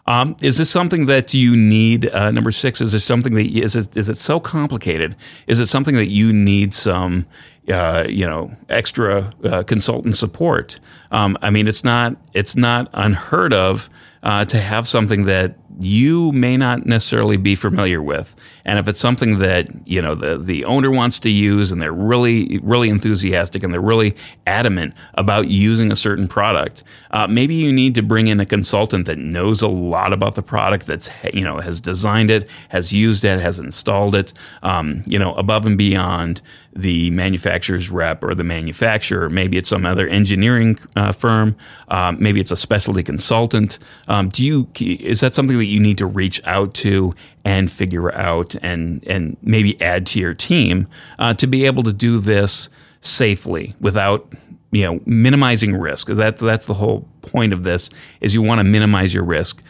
Um, 0.06 0.36
is 0.42 0.58
this 0.58 0.70
something 0.70 1.06
that 1.06 1.32
you 1.32 1.56
need? 1.56 2.10
Uh, 2.10 2.30
number 2.30 2.52
six, 2.52 2.80
is 2.80 2.92
this 2.92 3.04
something 3.04 3.34
that 3.34 3.46
is 3.46 3.74
it 3.74 3.96
is 3.96 4.08
it 4.08 4.16
so 4.16 4.38
complicated? 4.38 5.16
Is 5.46 5.60
it 5.60 5.66
something 5.66 5.94
that 5.94 6.08
you 6.08 6.32
need 6.32 6.74
some 6.74 7.26
uh, 7.72 8.04
you 8.08 8.26
know 8.26 8.54
extra 8.68 9.32
uh, 9.44 9.62
consultant 9.62 10.16
support? 10.16 10.78
Um, 11.10 11.38
I 11.40 11.50
mean, 11.50 11.66
it's 11.66 11.84
not 11.84 12.16
it's 12.34 12.54
not 12.54 12.90
unheard 12.92 13.54
of 13.54 13.88
uh, 14.24 14.44
to 14.46 14.58
have 14.58 14.88
something 14.88 15.26
that 15.26 15.56
you 15.80 16.30
may 16.32 16.56
not 16.56 16.86
necessarily 16.86 17.36
be 17.36 17.54
familiar 17.54 18.00
with. 18.00 18.34
And 18.64 18.78
if 18.78 18.88
it's 18.88 19.00
something 19.00 19.38
that, 19.40 19.68
you 19.86 20.00
know, 20.00 20.14
the, 20.14 20.38
the 20.38 20.64
owner 20.64 20.90
wants 20.90 21.18
to 21.20 21.30
use 21.30 21.72
and 21.72 21.82
they're 21.82 21.92
really, 21.92 22.58
really 22.62 22.88
enthusiastic 22.88 23.62
and 23.62 23.74
they're 23.74 23.80
really 23.80 24.16
adamant 24.46 24.94
about 25.14 25.48
using 25.48 25.90
a 25.90 25.96
certain 25.96 26.28
product, 26.28 26.84
uh, 27.10 27.26
maybe 27.26 27.54
you 27.54 27.72
need 27.72 27.94
to 27.96 28.02
bring 28.02 28.28
in 28.28 28.40
a 28.40 28.46
consultant 28.46 29.06
that 29.06 29.18
knows 29.18 29.62
a 29.62 29.68
lot 29.68 30.12
about 30.12 30.36
the 30.36 30.42
product 30.42 30.86
that's, 30.86 31.10
you 31.32 31.42
know, 31.42 31.58
has 31.60 31.80
designed 31.80 32.30
it, 32.30 32.48
has 32.68 32.92
used 32.92 33.24
it, 33.24 33.40
has 33.40 33.58
installed 33.58 34.14
it, 34.14 34.32
um, 34.62 35.02
you 35.06 35.18
know, 35.18 35.34
above 35.34 35.66
and 35.66 35.76
beyond 35.76 36.40
the 36.72 37.10
manufacturer's 37.10 37.90
rep 37.90 38.22
or 38.22 38.34
the 38.34 38.44
manufacturer. 38.44 39.28
Maybe 39.28 39.56
it's 39.56 39.68
some 39.68 39.86
other 39.86 40.08
engineering 40.08 40.78
uh, 40.96 41.12
firm. 41.12 41.56
Um, 41.88 42.16
maybe 42.20 42.40
it's 42.40 42.50
a 42.50 42.56
specialty 42.56 43.02
consultant. 43.02 43.78
Um, 44.14 44.28
do 44.28 44.44
you, 44.44 44.68
is 44.78 45.20
that 45.20 45.34
something 45.34 45.58
that 45.58 45.64
you 45.64 45.80
need 45.80 45.98
to 45.98 46.06
reach 46.06 46.40
out 46.46 46.72
to 46.74 47.16
and 47.44 47.70
figure 47.70 48.14
out 48.14 48.54
and 48.62 49.02
and 49.08 49.36
maybe 49.42 49.80
add 49.80 50.06
to 50.06 50.20
your 50.20 50.34
team 50.34 50.86
uh, 51.18 51.34
to 51.34 51.48
be 51.48 51.66
able 51.66 51.82
to 51.82 51.92
do 51.92 52.20
this 52.20 52.68
safely 53.00 53.74
without 53.80 54.32
you 54.70 54.84
know 54.84 55.00
minimizing 55.04 55.74
risk? 55.74 56.06
Because 56.06 56.16
that's 56.16 56.40
that's 56.40 56.66
the 56.66 56.74
whole 56.74 57.08
point 57.22 57.52
of 57.52 57.64
this 57.64 57.90
is 58.20 58.34
you 58.34 58.42
want 58.42 58.60
to 58.60 58.64
minimize 58.64 59.12
your 59.12 59.24
risk, 59.24 59.60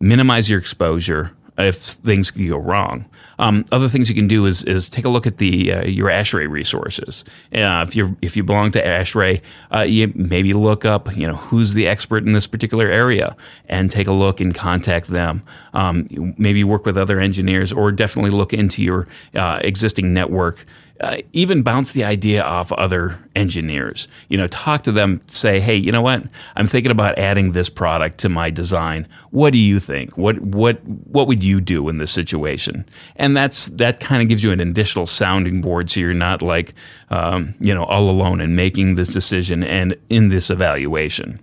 minimize 0.00 0.48
your 0.48 0.58
exposure 0.58 1.32
if 1.58 1.76
things 1.76 2.30
can 2.30 2.48
go 2.48 2.56
wrong. 2.56 3.04
Um, 3.38 3.64
other 3.72 3.88
things 3.88 4.08
you 4.08 4.14
can 4.14 4.28
do 4.28 4.46
is 4.46 4.64
is 4.64 4.88
take 4.88 5.04
a 5.04 5.08
look 5.08 5.26
at 5.26 5.38
the 5.38 5.72
uh, 5.72 5.84
your 5.84 6.08
ASHRAE 6.08 6.48
resources. 6.48 7.24
Uh, 7.54 7.84
if 7.86 7.94
you 7.94 8.16
if 8.22 8.36
you 8.36 8.42
belong 8.42 8.70
to 8.72 8.82
ASHRAE, 8.82 9.40
uh, 9.74 9.80
you 9.80 10.12
maybe 10.14 10.52
look 10.52 10.84
up 10.84 11.14
you 11.16 11.26
know 11.26 11.36
who's 11.36 11.74
the 11.74 11.86
expert 11.86 12.24
in 12.24 12.32
this 12.32 12.46
particular 12.46 12.86
area 12.86 13.36
and 13.68 13.90
take 13.90 14.06
a 14.06 14.12
look 14.12 14.40
and 14.40 14.54
contact 14.54 15.08
them. 15.08 15.42
Um, 15.74 16.08
maybe 16.38 16.64
work 16.64 16.86
with 16.86 16.96
other 16.96 17.20
engineers 17.20 17.72
or 17.72 17.92
definitely 17.92 18.30
look 18.30 18.52
into 18.52 18.82
your 18.82 19.06
uh, 19.34 19.60
existing 19.62 20.12
network 20.12 20.66
uh, 21.02 21.18
even 21.32 21.62
bounce 21.62 21.92
the 21.92 22.04
idea 22.04 22.42
off 22.44 22.70
other 22.72 23.18
engineers. 23.34 24.06
You 24.28 24.38
know, 24.38 24.46
talk 24.46 24.84
to 24.84 24.92
them, 24.92 25.20
say, 25.26 25.58
"Hey, 25.58 25.74
you 25.74 25.90
know 25.90 26.00
what? 26.00 26.22
I'm 26.54 26.68
thinking 26.68 26.92
about 26.92 27.18
adding 27.18 27.52
this 27.52 27.68
product 27.68 28.18
to 28.18 28.28
my 28.28 28.50
design. 28.50 29.08
What 29.30 29.52
do 29.52 29.58
you 29.58 29.80
think? 29.80 30.16
What 30.16 30.40
what 30.40 30.80
what 30.84 31.26
would 31.26 31.42
you 31.42 31.60
do 31.60 31.88
in 31.88 31.98
this 31.98 32.12
situation?" 32.12 32.88
And 33.16 33.36
that's 33.36 33.66
that 33.66 33.98
kind 33.98 34.22
of 34.22 34.28
gives 34.28 34.44
you 34.44 34.52
an 34.52 34.60
additional 34.60 35.06
sounding 35.06 35.60
board, 35.60 35.90
so 35.90 35.98
you're 35.98 36.14
not 36.14 36.40
like 36.40 36.72
um, 37.10 37.54
you 37.58 37.74
know 37.74 37.82
all 37.84 38.08
alone 38.08 38.40
in 38.40 38.54
making 38.54 38.94
this 38.94 39.08
decision 39.08 39.64
and 39.64 39.96
in 40.08 40.28
this 40.28 40.50
evaluation. 40.50 41.40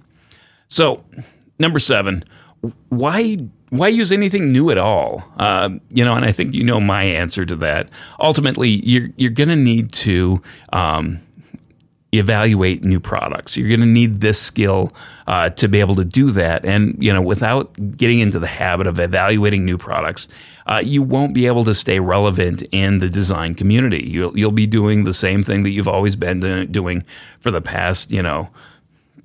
So, 0.69 1.03
number 1.59 1.79
seven, 1.79 2.23
why 2.89 3.37
why 3.69 3.87
use 3.87 4.11
anything 4.11 4.51
new 4.51 4.71
at 4.71 4.77
all? 4.77 5.23
Uh, 5.37 5.69
you 5.91 6.03
know, 6.03 6.15
and 6.15 6.25
I 6.25 6.31
think 6.31 6.53
you 6.53 6.63
know 6.63 6.79
my 6.79 7.03
answer 7.03 7.45
to 7.45 7.55
that. 7.57 7.89
Ultimately, 8.19 8.69
you're 8.69 9.09
you're 9.17 9.31
going 9.31 9.49
to 9.49 9.55
need 9.55 9.91
to 9.93 10.41
um, 10.73 11.19
evaluate 12.11 12.83
new 12.83 12.99
products. 12.99 13.55
You're 13.55 13.67
going 13.67 13.81
to 13.81 13.85
need 13.85 14.21
this 14.21 14.41
skill 14.41 14.91
uh, 15.27 15.49
to 15.51 15.67
be 15.67 15.79
able 15.79 15.95
to 15.95 16.05
do 16.05 16.31
that. 16.31 16.65
And 16.65 16.95
you 17.03 17.13
know, 17.13 17.21
without 17.21 17.73
getting 17.95 18.19
into 18.19 18.39
the 18.39 18.47
habit 18.47 18.87
of 18.87 18.99
evaluating 18.99 19.65
new 19.65 19.77
products, 19.77 20.27
uh, 20.65 20.81
you 20.83 21.03
won't 21.03 21.33
be 21.33 21.45
able 21.45 21.63
to 21.65 21.73
stay 21.73 21.99
relevant 21.99 22.63
in 22.71 22.99
the 22.99 23.09
design 23.09 23.55
community. 23.55 24.03
You'll 24.09 24.37
you'll 24.37 24.51
be 24.51 24.67
doing 24.67 25.03
the 25.03 25.13
same 25.13 25.43
thing 25.43 25.63
that 25.63 25.71
you've 25.71 25.87
always 25.87 26.15
been 26.15 26.71
doing 26.71 27.03
for 27.39 27.51
the 27.51 27.61
past 27.61 28.09
you 28.11 28.23
know 28.23 28.49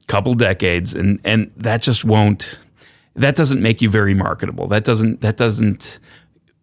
couple 0.07 0.35
decades, 0.35 0.95
and 0.95 1.19
and 1.25 1.51
that 1.57 1.81
just 1.83 2.05
won't 2.05 2.59
that 3.17 3.37
doesn't 3.37 3.63
make 3.63 3.81
you 3.81 3.89
very 3.89 4.15
marketable. 4.15 4.67
That 4.69 4.85
doesn't 4.85 5.21
that 5.21 5.37
doesn't 5.37 5.99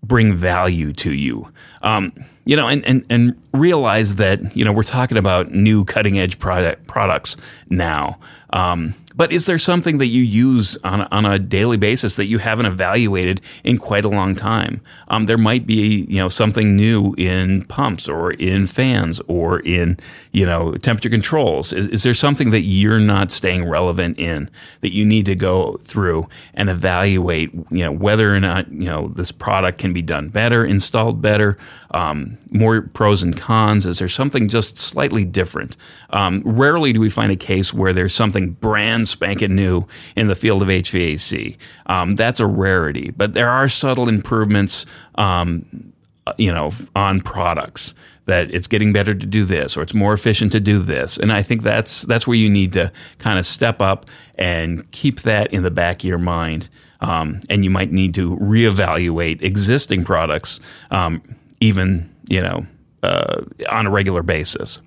bring 0.04 0.34
value 0.34 0.94
to 0.94 1.14
you. 1.14 1.52
Um, 1.82 2.14
you 2.46 2.56
know, 2.56 2.68
and, 2.68 2.84
and 2.86 3.06
and 3.10 3.42
realize 3.54 4.16
that 4.16 4.56
you 4.56 4.66
know 4.66 4.72
we're 4.72 4.84
talking 4.84 5.18
about 5.18 5.52
new 5.52 5.86
cutting 5.86 6.18
edge 6.18 6.40
product 6.40 6.88
products 6.88 7.38
now. 7.70 8.20
Um, 8.54 8.96
but 9.16 9.32
is 9.32 9.46
there 9.46 9.58
something 9.58 9.98
that 9.98 10.08
you 10.08 10.24
use 10.24 10.78
on 10.84 11.02
a, 11.02 11.08
on 11.12 11.26
a 11.26 11.40
daily 11.40 11.78
basis 11.78 12.16
that 12.16 12.28
you 12.28 12.38
haven't 12.38 12.66
evaluated 12.66 13.42
in 13.64 13.78
quite 13.78 14.06
a 14.06 14.10
long 14.10 14.36
time? 14.36 14.82
Um, 15.10 15.26
there 15.26 15.38
might 15.38 15.66
be 15.66 16.06
you 16.10 16.18
know 16.18 16.30
something 16.30 16.76
new 16.76 17.14
in 17.18 17.66
pumps 17.66 18.08
or 18.08 18.32
in 18.32 18.68
fans 18.68 19.20
or 19.28 19.60
in 19.60 19.98
you 20.32 20.46
know 20.46 20.74
temperature 20.76 21.10
controls. 21.10 21.74
Is, 21.74 21.88
is 21.88 22.04
there 22.04 22.14
something 22.14 22.52
that 22.52 22.62
you're 22.62 23.00
not 23.00 23.32
staying 23.32 23.66
relevant 23.66 24.20
in 24.20 24.50
that 24.82 24.94
you 24.94 25.06
need 25.06 25.26
to 25.28 25.36
go 25.36 25.78
through 25.84 26.28
and 26.54 26.70
evaluate? 26.70 27.54
You 27.70 27.84
know 27.84 27.92
whether 27.92 28.34
or 28.34 28.40
not 28.40 28.72
you 28.72 28.86
know 28.86 29.10
this 29.10 29.32
product 29.32 29.78
can 29.78 29.94
be 29.94 30.02
done 30.02 30.30
better, 30.30 30.66
installed 30.66 31.22
better, 31.22 31.58
um, 31.92 32.31
more 32.50 32.82
pros 32.82 33.24
and 33.24 33.38
cons. 33.38 33.86
Is 33.86 34.00
there 34.00 34.10
something 34.10 34.48
just 34.48 34.78
slightly 34.78 35.26
different? 35.26 35.78
Um, 36.12 36.42
rarely 36.46 36.94
do 36.94 37.00
we 37.00 37.10
find 37.10 37.32
a 37.32 37.36
case 37.36 37.74
where 37.74 37.94
there's 37.94 38.14
something 38.14 38.52
brand 38.52 39.08
spanking 39.08 39.56
new 39.56 39.86
in 40.16 40.28
the 40.28 40.36
field 40.36 40.62
of 40.62 40.68
HVAC. 40.68 41.58
Um, 41.88 42.16
that's 42.16 42.40
a 42.40 42.48
rarity, 42.48 43.12
but 43.12 43.34
there 43.34 43.50
are 43.50 43.68
subtle 43.70 44.10
improvements, 44.10 44.86
um, 45.16 45.94
you 46.38 46.52
know, 46.52 46.72
on 46.96 47.22
products 47.22 47.94
that 48.26 48.54
it's 48.54 48.68
getting 48.68 48.94
better 48.94 49.14
to 49.14 49.26
do 49.26 49.44
this 49.46 49.76
or 49.76 49.82
it's 49.82 49.94
more 49.94 50.14
efficient 50.14 50.52
to 50.52 50.60
do 50.60 50.80
this. 50.80 51.18
And 51.18 51.34
I 51.34 51.44
think 51.44 51.64
that's 51.64 52.04
that's 52.04 52.28
where 52.28 52.38
you 52.38 52.50
need 52.50 52.74
to 52.74 52.92
kind 53.18 53.40
of 53.40 53.46
step 53.46 53.82
up 53.82 54.06
and 54.36 54.90
keep 54.92 55.22
that 55.22 55.52
in 55.52 55.64
the 55.64 55.72
back 55.72 55.98
of 55.98 56.06
your 56.06 56.18
mind. 56.18 56.70
Um, 57.02 57.42
and 57.50 57.64
you 57.64 57.72
might 57.72 57.92
need 57.92 58.14
to 58.16 58.38
reevaluate 58.38 59.42
existing 59.42 60.06
products, 60.06 60.60
um, 60.92 61.22
even 61.60 62.14
you 62.32 62.42
know, 62.42 62.66
uh, 63.04 63.42
on 63.70 63.88
a 63.88 63.90
regular 63.90 64.24
basis. 64.24 64.82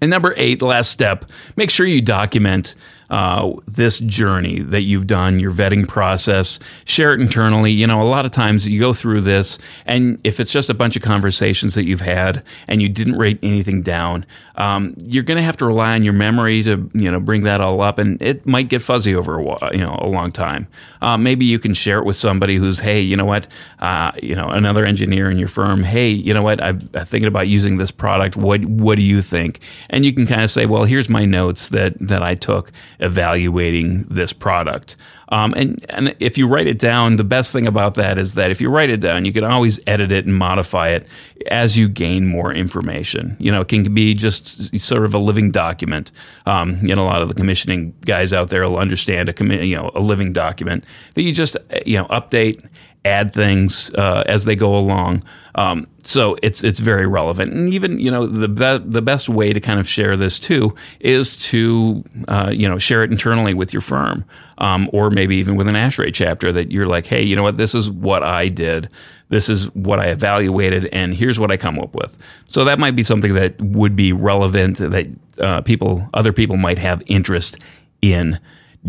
And 0.00 0.10
number 0.10 0.34
eight, 0.36 0.62
last 0.62 0.90
step, 0.90 1.24
make 1.56 1.70
sure 1.70 1.86
you 1.86 2.02
document 2.02 2.74
uh, 3.08 3.52
this 3.68 4.00
journey 4.00 4.60
that 4.60 4.82
you've 4.82 5.06
done, 5.06 5.38
your 5.38 5.52
vetting 5.52 5.86
process, 5.86 6.58
share 6.86 7.14
it 7.14 7.20
internally. 7.20 7.70
You 7.70 7.86
know, 7.86 8.02
a 8.02 8.04
lot 8.04 8.26
of 8.26 8.32
times 8.32 8.66
you 8.66 8.80
go 8.80 8.92
through 8.92 9.20
this, 9.20 9.58
and 9.84 10.18
if 10.24 10.40
it's 10.40 10.50
just 10.50 10.70
a 10.70 10.74
bunch 10.74 10.96
of 10.96 11.02
conversations 11.02 11.76
that 11.76 11.84
you've 11.84 12.00
had 12.00 12.42
and 12.66 12.82
you 12.82 12.88
didn't 12.88 13.16
write 13.16 13.38
anything 13.44 13.82
down, 13.82 14.26
um, 14.56 14.94
you're 15.06 15.22
going 15.22 15.36
to 15.36 15.42
have 15.42 15.56
to 15.58 15.66
rely 15.66 15.94
on 15.94 16.02
your 16.02 16.14
memory 16.14 16.64
to, 16.64 16.90
you 16.94 17.08
know, 17.08 17.20
bring 17.20 17.44
that 17.44 17.60
all 17.60 17.80
up, 17.80 17.98
and 17.98 18.20
it 18.20 18.44
might 18.44 18.68
get 18.68 18.82
fuzzy 18.82 19.14
over 19.14 19.38
a 19.38 19.42
while, 19.42 19.70
you 19.72 19.86
know, 19.86 19.96
a 20.00 20.08
long 20.08 20.32
time. 20.32 20.66
Uh, 21.00 21.16
maybe 21.16 21.44
you 21.44 21.60
can 21.60 21.74
share 21.74 21.98
it 21.98 22.04
with 22.04 22.16
somebody 22.16 22.56
who's, 22.56 22.80
hey, 22.80 23.00
you 23.00 23.14
know 23.16 23.24
what, 23.24 23.46
uh, 23.78 24.10
you 24.20 24.34
know, 24.34 24.48
another 24.48 24.84
engineer 24.84 25.30
in 25.30 25.38
your 25.38 25.46
firm. 25.46 25.84
Hey, 25.84 26.08
you 26.08 26.34
know 26.34 26.42
what, 26.42 26.60
I'm 26.60 26.80
thinking 26.80 27.28
about 27.28 27.46
using 27.46 27.76
this 27.76 27.92
product. 27.92 28.36
What 28.36 28.64
What 28.64 28.96
do 28.96 29.02
you 29.02 29.22
think? 29.22 29.60
And 29.90 30.04
you 30.04 30.12
can 30.12 30.26
kind 30.26 30.42
of 30.42 30.50
say, 30.50 30.66
well, 30.66 30.84
here's 30.84 31.08
my 31.08 31.24
notes 31.24 31.70
that 31.70 31.94
that 32.00 32.22
I 32.22 32.34
took 32.34 32.72
evaluating 33.00 34.04
this 34.04 34.32
product. 34.32 34.96
Um, 35.30 35.54
and, 35.54 35.84
and 35.90 36.14
if 36.20 36.38
you 36.38 36.46
write 36.46 36.68
it 36.68 36.78
down, 36.78 37.16
the 37.16 37.24
best 37.24 37.52
thing 37.52 37.66
about 37.66 37.94
that 37.96 38.16
is 38.16 38.34
that 38.34 38.50
if 38.50 38.60
you 38.60 38.70
write 38.70 38.90
it 38.90 39.00
down, 39.00 39.24
you 39.24 39.32
can 39.32 39.42
always 39.42 39.80
edit 39.86 40.12
it 40.12 40.24
and 40.24 40.34
modify 40.34 40.90
it 40.90 41.06
as 41.50 41.76
you 41.76 41.88
gain 41.88 42.26
more 42.26 42.52
information. 42.52 43.36
You 43.40 43.50
know, 43.50 43.62
it 43.62 43.68
can 43.68 43.92
be 43.92 44.14
just 44.14 44.78
sort 44.80 45.04
of 45.04 45.14
a 45.14 45.18
living 45.18 45.50
document. 45.50 46.12
Um, 46.46 46.78
you 46.80 46.94
know, 46.94 47.02
a 47.02 47.06
lot 47.06 47.22
of 47.22 47.28
the 47.28 47.34
commissioning 47.34 47.92
guys 48.02 48.32
out 48.32 48.50
there 48.50 48.68
will 48.68 48.78
understand 48.78 49.28
a 49.28 49.32
commi- 49.32 49.66
you 49.66 49.76
know 49.76 49.90
a 49.94 50.00
living 50.00 50.32
document 50.32 50.84
that 51.14 51.22
you 51.22 51.32
just 51.32 51.56
you 51.84 51.98
know 51.98 52.06
update 52.06 52.64
add 53.06 53.32
things 53.32 53.94
uh, 53.94 54.24
as 54.26 54.44
they 54.44 54.56
go 54.56 54.76
along. 54.76 55.22
Um, 55.54 55.86
so 56.02 56.36
it's 56.42 56.62
it's 56.62 56.80
very 56.80 57.06
relevant, 57.06 57.52
and 57.52 57.72
even 57.72 57.98
you 57.98 58.10
know 58.10 58.26
the 58.26 58.48
be- 58.48 58.90
the 58.90 59.00
best 59.00 59.28
way 59.28 59.52
to 59.52 59.60
kind 59.60 59.80
of 59.80 59.88
share 59.88 60.16
this 60.16 60.38
too 60.38 60.74
is 61.00 61.34
to 61.48 62.04
uh, 62.28 62.50
you 62.52 62.68
know 62.68 62.78
share 62.78 63.02
it 63.02 63.10
internally 63.10 63.54
with 63.54 63.72
your 63.72 63.80
firm, 63.80 64.24
um, 64.58 64.90
or 64.92 65.10
maybe 65.10 65.36
even 65.36 65.56
with 65.56 65.66
an 65.66 65.74
ASHRAE 65.74 66.12
chapter 66.12 66.52
that 66.52 66.72
you're 66.72 66.86
like, 66.86 67.06
hey, 67.06 67.22
you 67.22 67.34
know 67.34 67.42
what, 67.42 67.56
this 67.56 67.74
is 67.74 67.90
what 67.90 68.22
I 68.22 68.48
did, 68.48 68.90
this 69.30 69.48
is 69.48 69.74
what 69.74 69.98
I 69.98 70.08
evaluated, 70.08 70.86
and 70.86 71.14
here's 71.14 71.40
what 71.40 71.50
I 71.50 71.56
come 71.56 71.78
up 71.78 71.94
with. 71.94 72.18
So 72.44 72.64
that 72.64 72.78
might 72.78 72.94
be 72.94 73.02
something 73.02 73.34
that 73.34 73.60
would 73.62 73.96
be 73.96 74.12
relevant 74.12 74.76
that 74.78 75.06
uh, 75.40 75.62
people, 75.62 76.08
other 76.12 76.32
people 76.32 76.56
might 76.56 76.78
have 76.78 77.02
interest 77.06 77.58
in 78.02 78.38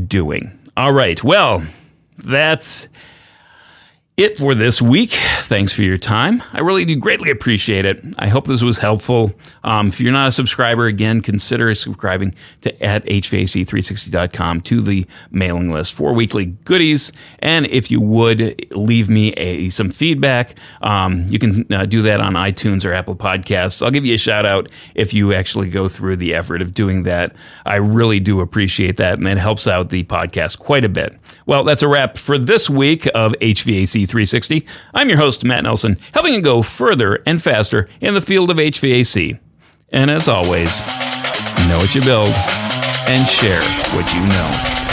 doing. 0.06 0.58
All 0.76 0.92
right, 0.92 1.24
well, 1.24 1.64
that's 2.18 2.88
it 4.18 4.36
for 4.36 4.56
this 4.56 4.82
week. 4.82 5.12
Thanks 5.12 5.72
for 5.72 5.84
your 5.84 6.00
time. 6.00 6.42
I 6.52 6.62
really 6.62 6.86
do 6.86 6.96
greatly 6.96 7.30
appreciate 7.30 7.86
it. 7.86 8.04
I 8.18 8.30
hope 8.30 8.48
this 8.48 8.64
was 8.64 8.80
helpful. 8.80 9.32
Um, 9.64 9.90
if 9.90 10.02
you're 10.02 10.12
not 10.12 10.30
a 10.30 10.32
subscriber, 10.32 10.88
again, 10.88 11.22
consider 11.22 11.74
subscribing 11.76 12.34
to 12.62 12.84
at 12.84 13.06
HVAC360.com 13.06 14.62
to 14.62 14.82
the 14.82 15.06
mailing 15.30 15.70
list 15.70 15.94
for 15.94 16.14
weekly 16.14 16.48
goodies. 16.48 17.14
And 17.40 17.68
if 17.68 17.92
you 17.92 18.02
would 18.02 18.76
leave 18.76 19.08
me 19.08 19.34
a, 19.34 19.70
some 19.70 19.92
feedback, 19.92 20.56
um, 20.82 21.28
you 21.30 21.38
can 21.38 21.72
uh, 21.72 21.86
do 21.86 22.02
that 22.02 22.20
on 22.20 22.34
iTunes 22.34 22.86
or 22.86 22.94
Apple 22.94 23.16
Podcasts. 23.16 23.86
I'll 23.86 23.92
give 23.92 24.04
you 24.04 24.16
a 24.16 24.18
shout 24.18 24.48
out 24.48 24.68
if 24.96 25.14
you 25.14 25.32
actually 25.32 25.70
go 25.70 25.88
through 25.88 26.16
the 26.16 26.34
effort 26.34 26.64
of 26.64 26.74
doing 26.74 27.04
that. 27.04 27.36
I 27.68 27.76
really 27.76 28.20
do 28.20 28.42
appreciate 28.42 28.98
that, 28.98 29.20
and 29.20 29.28
that 29.28 29.38
helps 29.38 29.68
out 29.68 29.92
the 29.92 30.06
podcast 30.06 30.58
quite 30.58 30.84
a 30.84 30.90
bit. 30.90 31.16
Well, 31.46 31.64
that's 31.64 31.84
a 31.84 31.88
wrap 31.88 32.18
for 32.18 32.40
this 32.40 32.68
week 32.68 33.06
of 33.14 33.34
HVAC 33.34 34.07
360. 34.08 34.66
I'm 34.94 35.10
your 35.10 35.18
host, 35.20 35.44
Matt 35.44 35.64
Nelson, 35.64 35.98
helping 36.14 36.34
you 36.34 36.42
go 36.42 36.62
further 36.62 37.22
and 37.26 37.42
faster 37.42 37.88
in 38.02 38.14
the 38.14 38.22
field 38.22 38.50
of 38.50 38.58
HVAC. 38.58 39.40
And 39.94 40.12
as 40.12 40.28
always, 40.28 40.82
know 40.82 41.80
what 41.80 41.96
you 41.96 42.02
build 42.02 42.34
and 42.34 43.28
share 43.28 43.64
what 43.96 44.14
you 44.14 44.22
know. 44.22 44.87